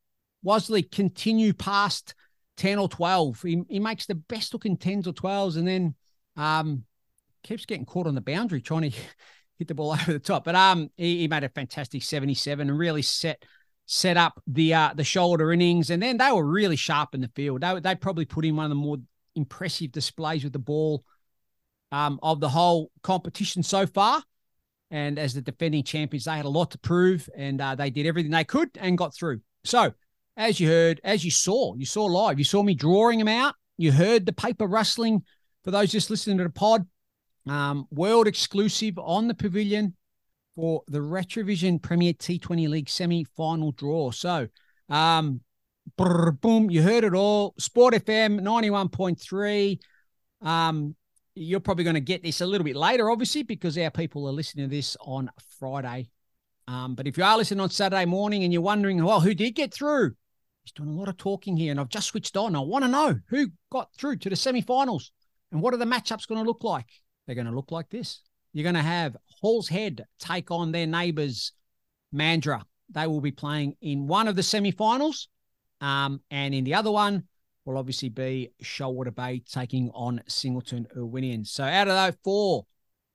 [0.44, 2.14] Wasley continue past
[2.56, 3.42] 10 or 12.
[3.42, 5.94] He, he makes the best looking 10s or 12s, and then
[6.36, 6.84] um,
[7.42, 8.96] keeps getting caught on the boundary trying to
[9.58, 10.44] hit the ball over the top.
[10.44, 13.42] But um, he, he made a fantastic 77 and really set
[13.86, 15.90] set up the uh, the shoulder innings.
[15.90, 17.60] And then they were really sharp in the field.
[17.60, 18.98] They they probably put in one of the more
[19.34, 21.04] impressive displays with the ball
[21.90, 24.22] um, of the whole competition so far.
[24.90, 28.06] And as the defending champions, they had a lot to prove, and uh, they did
[28.06, 29.40] everything they could and got through.
[29.64, 29.92] So,
[30.36, 33.54] as you heard, as you saw, you saw live, you saw me drawing them out.
[33.78, 35.22] You heard the paper rustling.
[35.64, 36.86] For those just listening to the pod,
[37.46, 39.94] um, world exclusive on the pavilion
[40.54, 44.10] for the Retravision Premier T20 League semi final draw.
[44.10, 44.48] So,
[44.88, 45.40] um,
[45.96, 47.54] brr, boom, you heard it all.
[47.58, 49.78] Sport FM 91.3.
[50.46, 50.94] Um,
[51.34, 54.32] you're probably going to get this a little bit later, obviously, because our people are
[54.32, 56.10] listening to this on Friday.
[56.68, 59.52] Um, but if you are listening on Saturday morning and you're wondering, well, who did
[59.52, 60.12] get through?
[60.62, 62.54] He's doing a lot of talking here, and I've just switched on.
[62.54, 65.10] I want to know who got through to the semi-finals
[65.50, 66.86] and what are the matchups going to look like
[67.26, 68.20] they're going to look like this.
[68.52, 71.52] You're going to have Hall's Head take on their neighbours,
[72.14, 72.64] Mandurah.
[72.90, 75.28] They will be playing in one of the semi-finals,
[75.80, 77.24] um, and in the other one
[77.64, 81.50] will obviously be Shoalwater Bay taking on Singleton Irwinians.
[81.50, 82.66] So out of those four,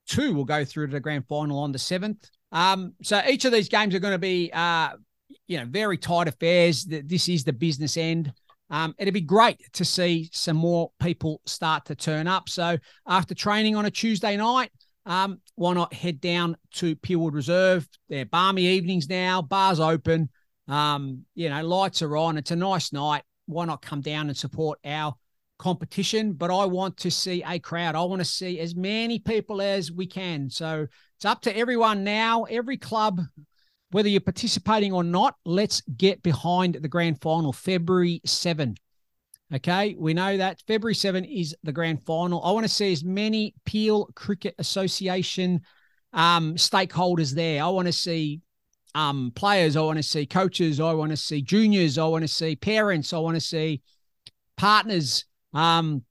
[0.07, 2.29] two will go through to the grand final on the seventh.
[2.51, 4.91] Um, so each of these games are going to be, uh,
[5.47, 6.85] you know, very tight affairs.
[6.85, 8.31] This is the business end.
[8.69, 12.49] Um, it'd be great to see some more people start to turn up.
[12.49, 14.71] So after training on a Tuesday night,
[15.05, 17.87] um, why not head down to Peelwood Reserve?
[18.09, 20.29] They're balmy evenings now, bars open.
[20.67, 22.37] Um, you know, lights are on.
[22.37, 23.23] It's a nice night.
[23.45, 25.15] Why not come down and support our
[25.57, 26.33] competition?
[26.33, 27.95] But I want to see a crowd.
[27.95, 30.49] I want to see as many people as we can.
[30.49, 32.43] So it's up to everyone now.
[32.43, 33.21] Every club
[33.97, 38.77] whether you're participating or not, let's get behind the grand final, February 7.
[39.55, 42.43] Okay, we know that February 7 is the grand final.
[42.43, 45.61] I want to see as many Peel Cricket Association
[46.13, 47.63] um, stakeholders there.
[47.63, 48.41] I want to see
[48.93, 49.75] um, players.
[49.75, 50.79] I want to see coaches.
[50.79, 51.97] I want to see juniors.
[51.97, 53.13] I want to see parents.
[53.13, 53.81] I want to see
[54.57, 55.25] partners.
[55.55, 56.03] Um,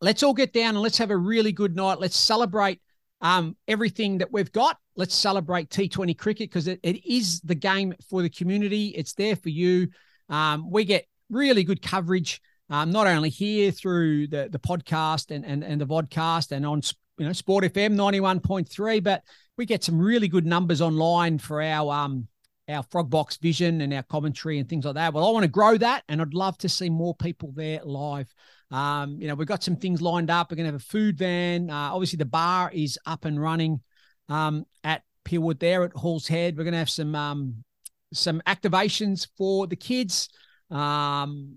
[0.00, 2.00] let's all get down and let's have a really good night.
[2.00, 2.80] Let's celebrate
[3.22, 4.76] um, everything that we've got.
[4.96, 8.88] Let's celebrate T20 cricket because it, it is the game for the community.
[8.88, 9.88] It's there for you.
[10.28, 15.46] Um, we get really good coverage, um, not only here through the, the podcast and,
[15.46, 16.82] and, and the vodcast and on
[17.18, 19.22] you know Sport FM 91.3, but
[19.56, 22.26] we get some really good numbers online for our um
[22.68, 25.12] our Frogbox vision and our commentary and things like that.
[25.12, 28.32] Well, I want to grow that, and I'd love to see more people there live.
[28.72, 30.50] Um, you know, we've got some things lined up.
[30.50, 31.70] We're going to have a food van.
[31.70, 33.80] Uh, obviously, the bar is up and running
[34.28, 36.56] um, at Peelwood there at Hall's Head.
[36.56, 37.64] We're going to have some um,
[38.14, 40.28] some activations for the kids.
[40.70, 41.56] Um,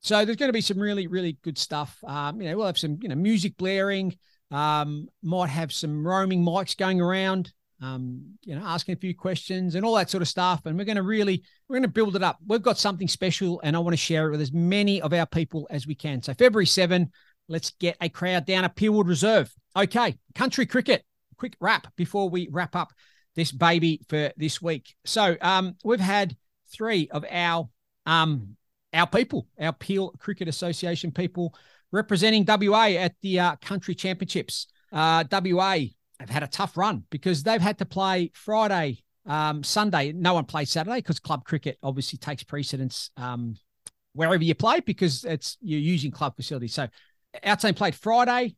[0.00, 1.96] so there's going to be some really, really good stuff.
[2.06, 4.16] Um, you know, we'll have some, you know, music blaring.
[4.50, 7.52] Um, might have some roaming mics going around.
[7.80, 10.66] Um, you know, asking a few questions and all that sort of stuff.
[10.66, 12.38] And we're going to really, we're going to build it up.
[12.46, 15.26] We've got something special and I want to share it with as many of our
[15.26, 16.22] people as we can.
[16.22, 17.10] So February 7,
[17.48, 19.52] let's get a crowd down at Peelwood Reserve.
[19.76, 21.04] Okay, country cricket,
[21.36, 22.92] quick wrap before we wrap up
[23.36, 24.94] this baby for this week.
[25.04, 26.36] So um, we've had
[26.72, 27.68] three of our
[28.06, 28.56] um,
[28.94, 31.54] our people, our Peel Cricket Association people
[31.92, 34.66] representing WA at the uh, country championships.
[34.90, 35.76] Uh, WA
[36.20, 40.12] have had a tough run because they've had to play Friday, um, Sunday.
[40.12, 43.56] No one plays Saturday because club cricket obviously takes precedence um,
[44.14, 46.74] wherever you play because it's you're using club facilities.
[46.74, 46.88] So
[47.44, 48.56] our team played Friday,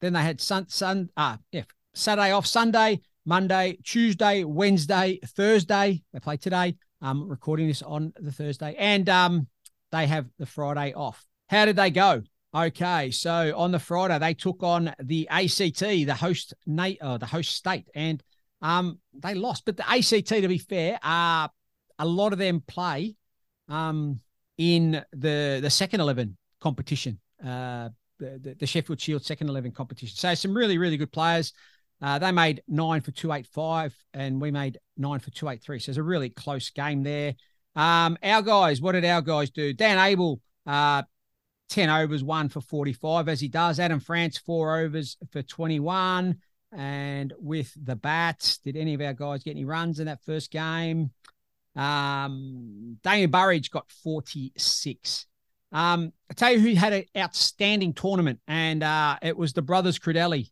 [0.00, 6.02] then they had sun, sun uh, yeah, Saturday off, Sunday, Monday, Tuesday, Wednesday, Thursday.
[6.12, 6.76] They play today.
[7.00, 9.48] Um, recording this on the Thursday, and um,
[9.90, 11.24] they have the Friday off.
[11.48, 12.22] How did they go?
[12.54, 17.24] Okay, so on the Friday they took on the ACT, the host Nate, uh, the
[17.24, 18.22] host state, and
[18.60, 19.64] um, they lost.
[19.64, 21.48] But the ACT, to be fair, uh,
[21.98, 23.16] a lot of them play
[23.68, 24.20] um,
[24.58, 27.88] in the the second eleven competition, uh,
[28.18, 30.14] the, the, Sheffield Shield second eleven competition.
[30.14, 31.54] So some really really good players.
[32.02, 35.62] Uh, they made nine for two eight five, and we made nine for two eight
[35.62, 35.78] three.
[35.78, 37.34] So it's a really close game there.
[37.76, 39.72] Um, our guys, what did our guys do?
[39.72, 41.04] Dan Abel, uh,
[41.72, 43.80] 10 overs, one for 45, as he does.
[43.80, 46.36] Adam France, four overs for 21.
[46.70, 50.50] And with the bats, did any of our guys get any runs in that first
[50.50, 51.10] game?
[51.74, 55.26] Um, Damien Burridge got 46.
[55.72, 59.98] Um, I tell you who had an outstanding tournament, and uh, it was the brothers
[59.98, 60.50] Credelli.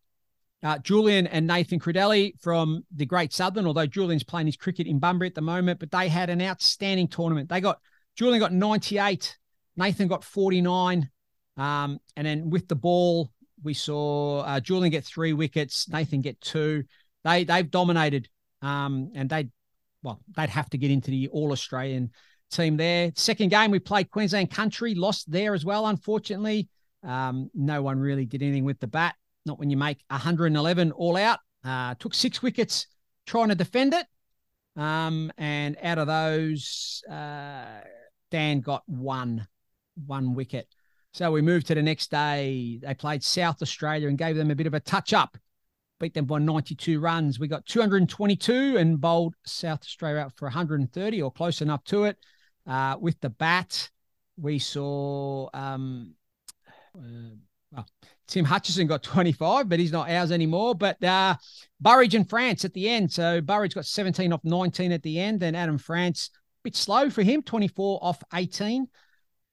[0.63, 4.99] Uh, Julian and Nathan Credelli from the Great Southern, although Julian's playing his cricket in
[4.99, 7.51] Bunbury at the moment, but they had an outstanding tournament.
[7.51, 7.79] They got
[8.17, 9.39] Julian got 98,
[9.77, 11.09] Nathan got 49.
[11.57, 13.31] Um, and then with the ball,
[13.63, 16.85] we saw uh, Julian get three wickets, Nathan get two.
[17.25, 18.29] They they've dominated,
[18.63, 19.49] um, and they
[20.03, 22.11] well they'd have to get into the All Australian
[22.51, 23.13] team there.
[23.15, 26.69] Second game we played Queensland Country, lost there as well, unfortunately.
[27.03, 29.15] Um, no one really did anything with the bat.
[29.47, 31.39] Not when you make 111 all out.
[31.65, 32.87] Uh, took six wickets
[33.27, 34.07] trying to defend it.
[34.77, 37.81] Um, and out of those, uh,
[38.31, 39.47] Dan got one
[40.07, 40.69] one wicket.
[41.13, 42.79] So we moved to the next day.
[42.83, 45.37] They played South Australia and gave them a bit of a touch up.
[45.99, 47.39] Beat them by 92 runs.
[47.39, 52.17] We got 222 and bowled South Australia out for 130 or close enough to it.
[52.67, 53.91] Uh, with the bat,
[54.39, 56.15] we saw um,
[56.97, 57.35] uh,
[57.73, 57.87] well,
[58.27, 60.75] Tim Hutchison got 25, but he's not ours anymore.
[60.75, 61.37] But uh,
[61.81, 63.13] Burridge and France at the end.
[63.13, 65.43] So Burridge got 17 off 19 at the end.
[65.43, 68.89] And Adam France, a bit slow for him, 24 off 18.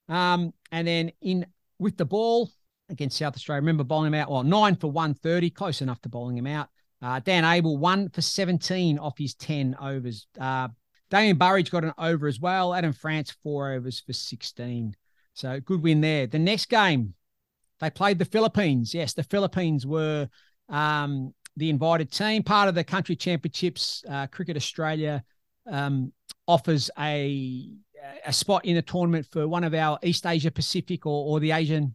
[0.08, 1.46] Um, and then in
[1.78, 2.50] with the ball
[2.88, 6.38] against South Australia, remember bowling him out, well, nine for 130, close enough to bowling
[6.38, 6.68] him out.
[7.00, 10.26] Uh, Dan Abel, one for 17 off his 10 overs.
[10.40, 10.68] Uh,
[11.10, 12.74] Damien Burridge got an over as well.
[12.74, 14.94] Adam France, four overs for 16.
[15.34, 16.26] So good win there.
[16.26, 17.14] The next game,
[17.80, 18.92] they played the Philippines.
[18.92, 20.28] Yes, the Philippines were
[20.68, 24.04] um, the invited team, part of the country championships.
[24.08, 25.22] Uh, Cricket Australia
[25.70, 26.12] um,
[26.46, 27.70] offers a
[28.24, 31.52] a spot in the tournament for one of our East Asia Pacific or, or the
[31.52, 31.94] Asian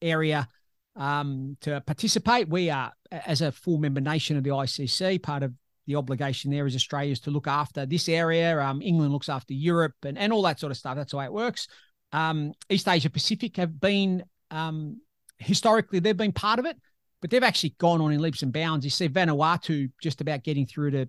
[0.00, 0.48] area
[0.96, 2.48] um, to participate.
[2.48, 5.52] We are, as a full member nation of the ICC, part of
[5.86, 8.58] the obligation there is Australia's to look after this area.
[8.60, 10.96] Um, England looks after Europe and, and all that sort of stuff.
[10.96, 11.68] That's the way it works.
[12.12, 15.00] Um, East Asia Pacific have been um,
[15.38, 16.76] historically they've been part of it,
[17.20, 18.84] but they've actually gone on in leaps and bounds.
[18.84, 21.08] You see Vanuatu just about getting through to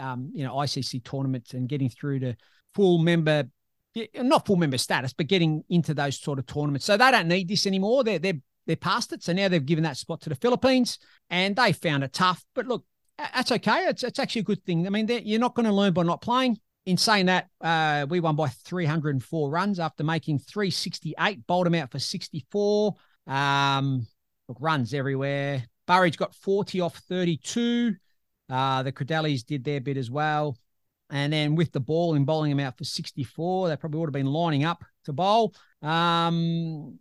[0.00, 2.36] um, you know ICC tournaments and getting through to
[2.74, 3.44] full member
[4.16, 6.84] not full member status, but getting into those sort of tournaments.
[6.84, 8.04] So they don't need this anymore.
[8.04, 9.22] They're they're they're past it.
[9.22, 10.98] So now they've given that spot to the Philippines,
[11.30, 12.44] and they found it tough.
[12.54, 12.84] But look,
[13.18, 13.86] that's okay.
[13.86, 14.86] It's it's actually a good thing.
[14.86, 16.58] I mean, you're not going to learn by not playing.
[16.86, 21.46] In saying that, uh, we won by 304 runs after making 368.
[21.46, 22.94] Bowled them out for 64.
[23.26, 24.06] Um,
[24.48, 25.64] look, runs everywhere.
[25.86, 27.94] Burridge got 40 off 32.
[28.50, 30.58] Uh, the Credellis did their bit as well.
[31.14, 34.12] And then with the ball and bowling him out for 64, they probably would have
[34.12, 35.54] been lining up to bowl.
[35.80, 36.98] Um,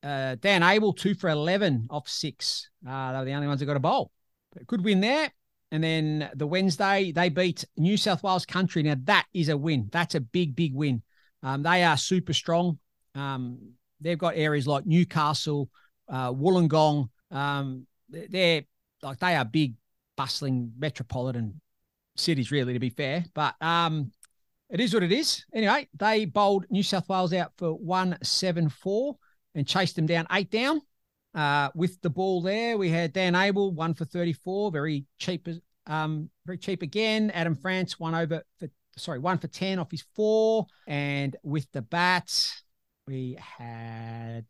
[0.00, 2.70] uh, Dan Abel, two for 11 off six.
[2.88, 4.12] Uh, they were the only ones that got a bowl.
[4.52, 5.32] But good win there.
[5.72, 8.84] And then the Wednesday, they beat New South Wales Country.
[8.84, 9.88] Now, that is a win.
[9.90, 11.02] That's a big, big win.
[11.42, 12.78] Um, they are super strong.
[13.16, 15.68] Um, they've got areas like Newcastle,
[16.08, 17.08] uh, Wollongong.
[17.32, 18.62] Um, they're
[19.02, 19.74] like they are big,
[20.16, 21.60] bustling metropolitan
[22.16, 23.24] cities, really, to be fair.
[23.34, 24.12] But um,
[24.70, 25.44] it is what it is.
[25.54, 29.16] Anyway, they bowled New South Wales out for 174
[29.54, 30.80] and chased them down eight down.
[31.34, 35.48] Uh, with the ball there, we had Dan Abel, one for 34, very cheap
[35.86, 37.30] Um, very cheap again.
[37.30, 40.66] Adam France one over for sorry, one for 10 off his four.
[40.86, 42.62] And with the bats,
[43.06, 44.44] we had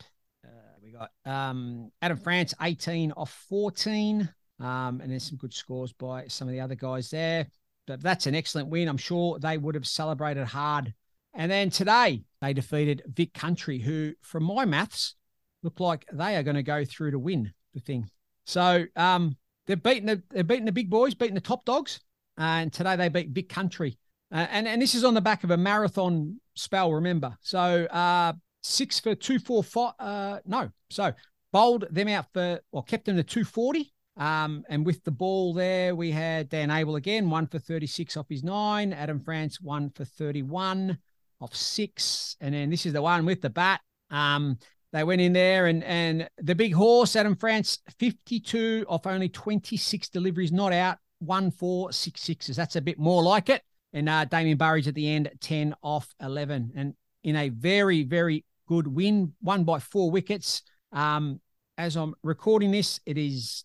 [0.44, 4.28] uh, we got um Adam France 18 off 14.
[4.62, 7.48] Um, and there's some good scores by some of the other guys there.
[7.86, 8.88] But that's an excellent win.
[8.88, 10.94] I'm sure they would have celebrated hard.
[11.34, 15.16] And then today they defeated Vic Country, who, from my maths,
[15.62, 18.08] look like they are going to go through to win the thing.
[18.46, 19.36] So um,
[19.66, 22.00] they've beaten the they've beaten the big boys, beaten the top dogs,
[22.36, 23.98] and today they beat Vic Country.
[24.32, 26.92] Uh, and and this is on the back of a marathon spell.
[26.92, 28.32] Remember, so uh,
[28.62, 29.94] six for two four five.
[29.98, 31.12] Uh, no, so
[31.52, 33.91] bowled them out for or kept them to two forty.
[34.16, 38.26] Um, and with the ball there, we had Dan Abel again, one for 36 off
[38.28, 38.92] his nine.
[38.92, 40.98] Adam France, one for 31
[41.40, 42.36] off six.
[42.40, 43.80] And then this is the one with the bat.
[44.10, 44.58] Um,
[44.92, 50.10] they went in there and and the big horse, Adam France, 52 off only 26
[50.10, 52.56] deliveries, not out, one, four, six sixes.
[52.56, 53.62] That's a bit more like it.
[53.94, 56.72] And uh, Damien Burridge at the end, 10 off 11.
[56.76, 56.94] And
[57.24, 60.62] in a very, very good win, won by four wickets.
[60.92, 61.40] Um,
[61.78, 63.64] as I'm recording this, it is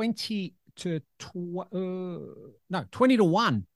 [0.00, 3.66] 20 to tw- uh, no 20 to 1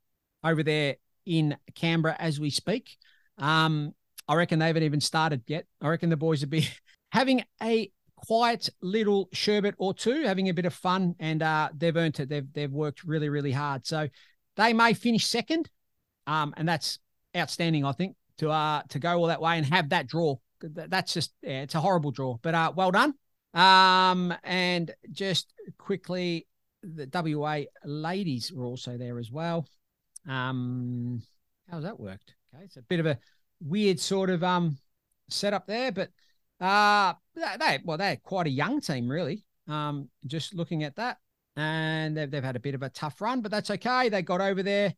[0.42, 0.96] over there
[1.26, 2.96] in Canberra as we speak.
[3.36, 3.94] Um,
[4.26, 5.66] I reckon they haven't even started yet.
[5.82, 6.66] I reckon the boys will be
[7.12, 11.94] having a quiet little sherbet or two, having a bit of fun, and uh, they've
[11.94, 12.30] earned it.
[12.30, 13.86] They've they've worked really really hard.
[13.86, 14.08] So
[14.56, 15.68] they may finish second,
[16.26, 17.00] um, and that's
[17.36, 17.84] outstanding.
[17.84, 20.36] I think to uh to go all that way and have that draw.
[20.62, 23.12] That's just yeah, it's a horrible draw, but uh, well done.
[23.54, 26.46] Um, and just quickly,
[26.82, 29.66] the WA ladies were also there as well.
[30.28, 31.22] Um,
[31.70, 32.34] how's that worked?
[32.54, 33.18] Okay, it's a bit of a
[33.60, 34.76] weird sort of um
[35.28, 36.10] setup there, but
[36.60, 39.44] uh they well they're quite a young team really.
[39.68, 41.18] Um, just looking at that,
[41.56, 44.08] and they've they've had a bit of a tough run, but that's okay.
[44.08, 44.94] They got over there.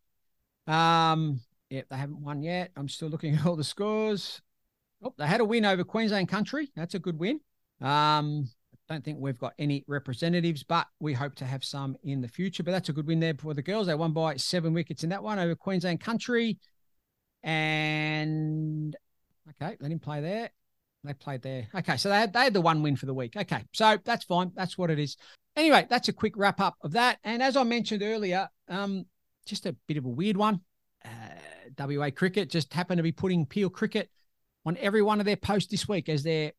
[0.67, 1.41] Um,
[1.71, 2.73] yeah, they haven't won yet.
[2.77, 4.41] I'm still looking at all the scores.
[5.03, 6.71] Oh, they had a win over Queensland Country.
[6.75, 7.41] That's a good win.
[7.81, 8.49] Um,
[8.89, 12.29] I don't think we've got any representatives, but we hope to have some in the
[12.29, 12.63] future.
[12.63, 13.89] But that's a good win there for the girls.
[13.89, 16.59] They won by seven wickets in that one over Queensland Country.
[17.43, 18.97] And
[19.51, 20.51] okay, let him play there.
[21.05, 21.69] They played there.
[21.75, 23.37] Okay, so they had, they had the one win for the week.
[23.37, 24.53] Okay, so that's fine.
[24.55, 25.17] That's what it is.
[25.57, 27.19] Anyway, that's a quick wrap up of that.
[27.25, 29.07] And as I mentioned earlier, um,
[29.47, 30.61] just a bit of a weird one.
[31.05, 31.09] Uh,
[31.79, 34.11] WA Cricket just happened to be putting Peel Cricket
[34.65, 36.53] on every one of their posts this week as they're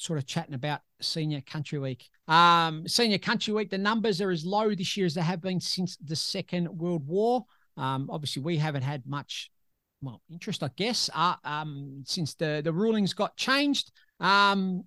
[0.00, 2.08] sort of chatting about Senior Country Week.
[2.26, 5.60] Um, Senior Country Week, the numbers are as low this year as they have been
[5.60, 7.44] since the Second World War.
[7.76, 9.50] Um, obviously, we haven't had much,
[10.00, 13.92] well, interest, I guess, uh, um, since the the rulings got changed.
[14.20, 14.84] Um,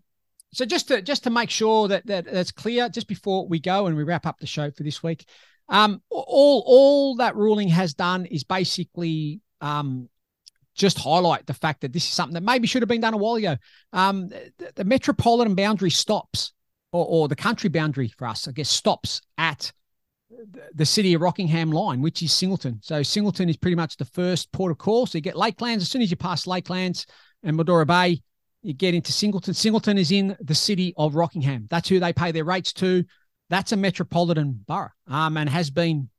[0.51, 3.85] so just to just to make sure that, that that's clear, just before we go
[3.85, 5.25] and we wrap up the show for this week,
[5.69, 10.09] um, all all that ruling has done is basically um,
[10.75, 13.17] just highlight the fact that this is something that maybe should have been done a
[13.17, 13.55] while ago.
[13.91, 16.53] Um, the, the, metropolitan boundary stops,
[16.91, 19.71] or, or, the country boundary for us, I guess, stops at
[20.73, 22.79] the city of Rockingham line, which is Singleton.
[22.81, 25.05] So Singleton is pretty much the first port of call.
[25.05, 25.77] So you get Lakelands.
[25.77, 27.05] As soon as you pass Lakelands
[27.43, 28.21] and Madora Bay,
[28.61, 29.53] you get into Singleton.
[29.53, 31.67] Singleton is in the city of Rockingham.
[31.69, 33.03] That's who they pay their rates to.
[33.49, 36.09] That's a metropolitan borough um, and has been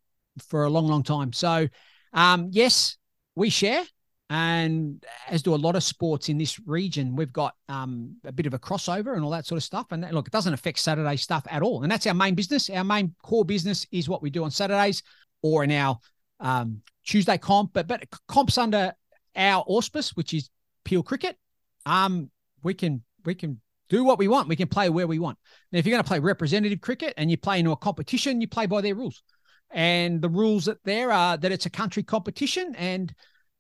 [0.49, 1.33] for a long, long time.
[1.33, 1.69] So,
[2.13, 2.97] um, yes,
[3.35, 3.85] we share
[4.31, 8.47] and as do a lot of sports in this region, we've got um, a bit
[8.47, 9.87] of a crossover and all that sort of stuff.
[9.91, 11.83] And look, it doesn't affect Saturday stuff at all.
[11.83, 12.71] And that's our main business.
[12.71, 15.03] Our main core business is what we do on Saturdays
[15.43, 15.99] or in our
[16.41, 18.95] um, Tuesday comp, but but comps under
[19.37, 20.49] our auspice, which is
[20.85, 21.37] Peel Cricket.
[21.85, 22.31] Um,
[22.63, 23.61] we can we can
[23.91, 24.49] do what we want.
[24.49, 25.39] We can play where we want.
[25.71, 28.49] Now, if you're going to play representative cricket and you play into a competition, you
[28.49, 29.23] play by their rules.
[29.71, 33.15] And the rules that there are that it's a country competition and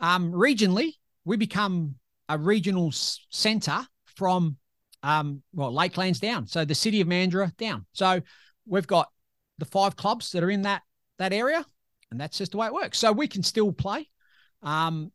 [0.05, 0.93] um, regionally,
[1.25, 1.95] we become
[2.29, 4.59] a regional centre from
[5.03, 7.87] um, well Lakelands down, so the city of Mandurah down.
[7.93, 8.21] So
[8.67, 9.09] we've got
[9.57, 10.83] the five clubs that are in that
[11.19, 11.65] that area,
[12.11, 12.99] and that's just the way it works.
[12.99, 14.11] So we can still play.
[14.63, 15.11] Um,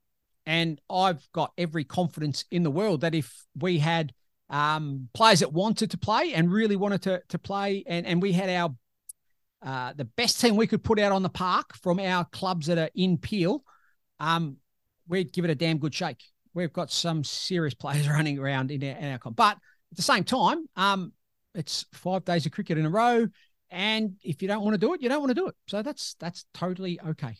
[0.48, 4.12] and I've got every confidence in the world that if we had
[4.50, 8.32] um, players that wanted to play and really wanted to to play, and and we
[8.32, 8.76] had our
[9.62, 12.80] uh, the best team we could put out on the park from our clubs that
[12.80, 13.64] are in Peel,
[14.20, 14.58] um,
[15.10, 16.24] we'd give it a damn good shake.
[16.54, 19.36] We've got some serious players running around in our, in our comp.
[19.36, 19.58] But
[19.92, 21.12] at the same time, um,
[21.54, 23.28] it's five days of cricket in a row.
[23.72, 25.56] And if you don't want to do it, you don't want to do it.
[25.68, 27.36] So that's that's totally okay.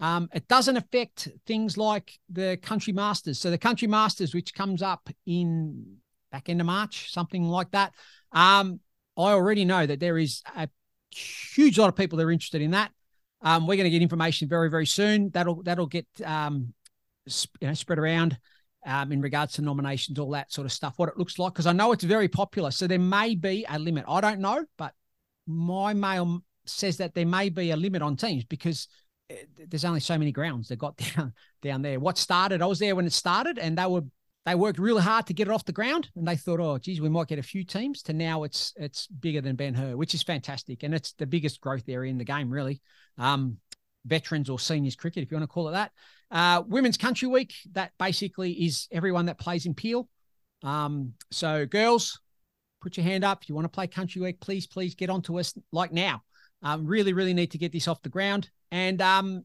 [0.00, 3.38] Um, it doesn't affect things like the country masters.
[3.38, 5.96] So the country masters, which comes up in
[6.30, 7.92] back end of March, something like that.
[8.32, 8.80] Um,
[9.16, 10.68] I already know that there is a
[11.10, 12.90] huge lot of people that are interested in that.
[13.40, 15.30] Um, we're going to get information very, very soon.
[15.30, 16.72] That'll that'll get um,
[17.60, 18.38] you know, spread around
[18.86, 20.94] um, in regards to nominations, all that sort of stuff.
[20.96, 22.70] What it looks like, because I know it's very popular.
[22.70, 24.04] So there may be a limit.
[24.08, 24.92] I don't know, but
[25.46, 28.88] my mail says that there may be a limit on teams because
[29.30, 29.36] eh,
[29.68, 31.98] there's only so many grounds they got down down there.
[32.00, 32.62] What started?
[32.62, 34.02] I was there when it started, and they were
[34.44, 37.00] they worked really hard to get it off the ground, and they thought, oh, geez,
[37.00, 38.02] we might get a few teams.
[38.02, 41.60] To now, it's it's bigger than Ben Hur, which is fantastic, and it's the biggest
[41.60, 42.82] growth area in the game, really.
[43.16, 43.58] Um,
[44.06, 45.92] veterans or seniors cricket, if you want to call it that.
[46.34, 50.08] Uh, Women's Country Week, that basically is everyone that plays in Peel.
[50.64, 52.20] Um, so, girls,
[52.82, 53.42] put your hand up.
[53.42, 56.22] If you want to play Country Week, please, please get onto us like now.
[56.60, 58.50] Um, really, really need to get this off the ground.
[58.72, 59.44] And um,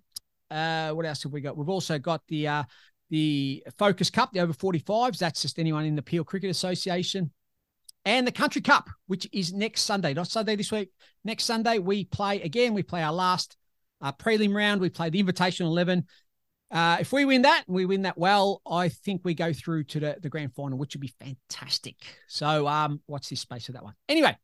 [0.50, 1.56] uh, what else have we got?
[1.56, 2.64] We've also got the uh,
[3.12, 5.20] the Focus Cup, the over 45s.
[5.20, 7.32] That's just anyone in the Peel Cricket Association.
[8.06, 10.90] And the Country Cup, which is next Sunday, not Sunday this week.
[11.24, 12.74] Next Sunday, we play again.
[12.74, 13.58] We play our last
[14.02, 14.82] uh, prelim round.
[14.82, 16.06] We play the Invitational 11.
[16.72, 20.00] Uh, if we win that, we win that well, I think we go through to
[20.00, 21.96] the, the grand final, which would be fantastic.
[22.28, 23.96] So, um, watch this space for that one.
[24.08, 24.38] Anyway,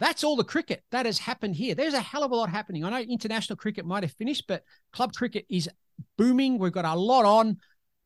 [0.00, 1.74] that's all the cricket that has happened here.
[1.74, 2.84] There's a hell of a lot happening.
[2.84, 5.68] I know international cricket might have finished, but club cricket is
[6.16, 6.58] booming.
[6.58, 7.58] We've got a lot on.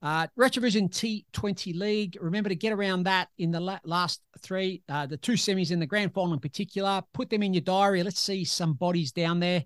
[0.02, 2.18] Uh, Retravision T20 League.
[2.20, 5.78] Remember to get around that in the la- last three, uh, the two semis in
[5.78, 7.02] the grand final in particular.
[7.14, 8.02] Put them in your diary.
[8.02, 9.62] Let's see some bodies down there.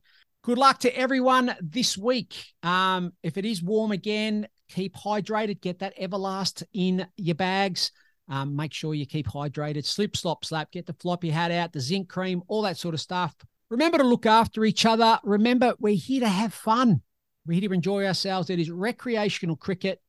[0.47, 2.36] Good luck to everyone this week.
[2.62, 5.61] Um, if it is warm again, keep hydrated.
[5.61, 7.90] Get that Everlast in your bags.
[8.28, 9.84] Um, make sure you keep hydrated.
[9.84, 10.70] Slip, slop, slap.
[10.70, 13.34] Get the floppy hat out, the zinc cream, all that sort of stuff.
[13.70, 15.18] Remember to look after each other.
[15.24, 17.03] Remember, we're here to have fun.
[17.44, 18.49] We're here to enjoy ourselves.
[18.49, 20.01] It is recreational cricket.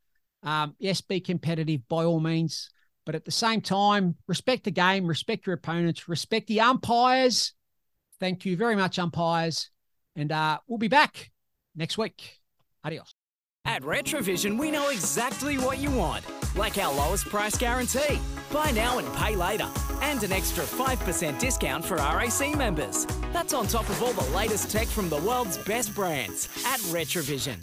[0.43, 2.69] Um, yes, be competitive by all means,
[3.07, 7.53] but at the same time, respect the game, respect your opponents, respect the umpires.
[8.19, 9.71] Thank you very much, umpires.
[10.17, 11.31] And uh, we'll be back
[11.75, 12.41] next week.
[12.83, 13.13] Adios.
[13.63, 18.19] At Retravision, we know exactly what you want, like our lowest price guarantee.
[18.51, 19.67] Buy now and pay later,
[20.01, 23.05] and an extra 5% discount for RAC members.
[23.33, 27.57] That's on top of all the latest tech from the world's best brands at Retravision.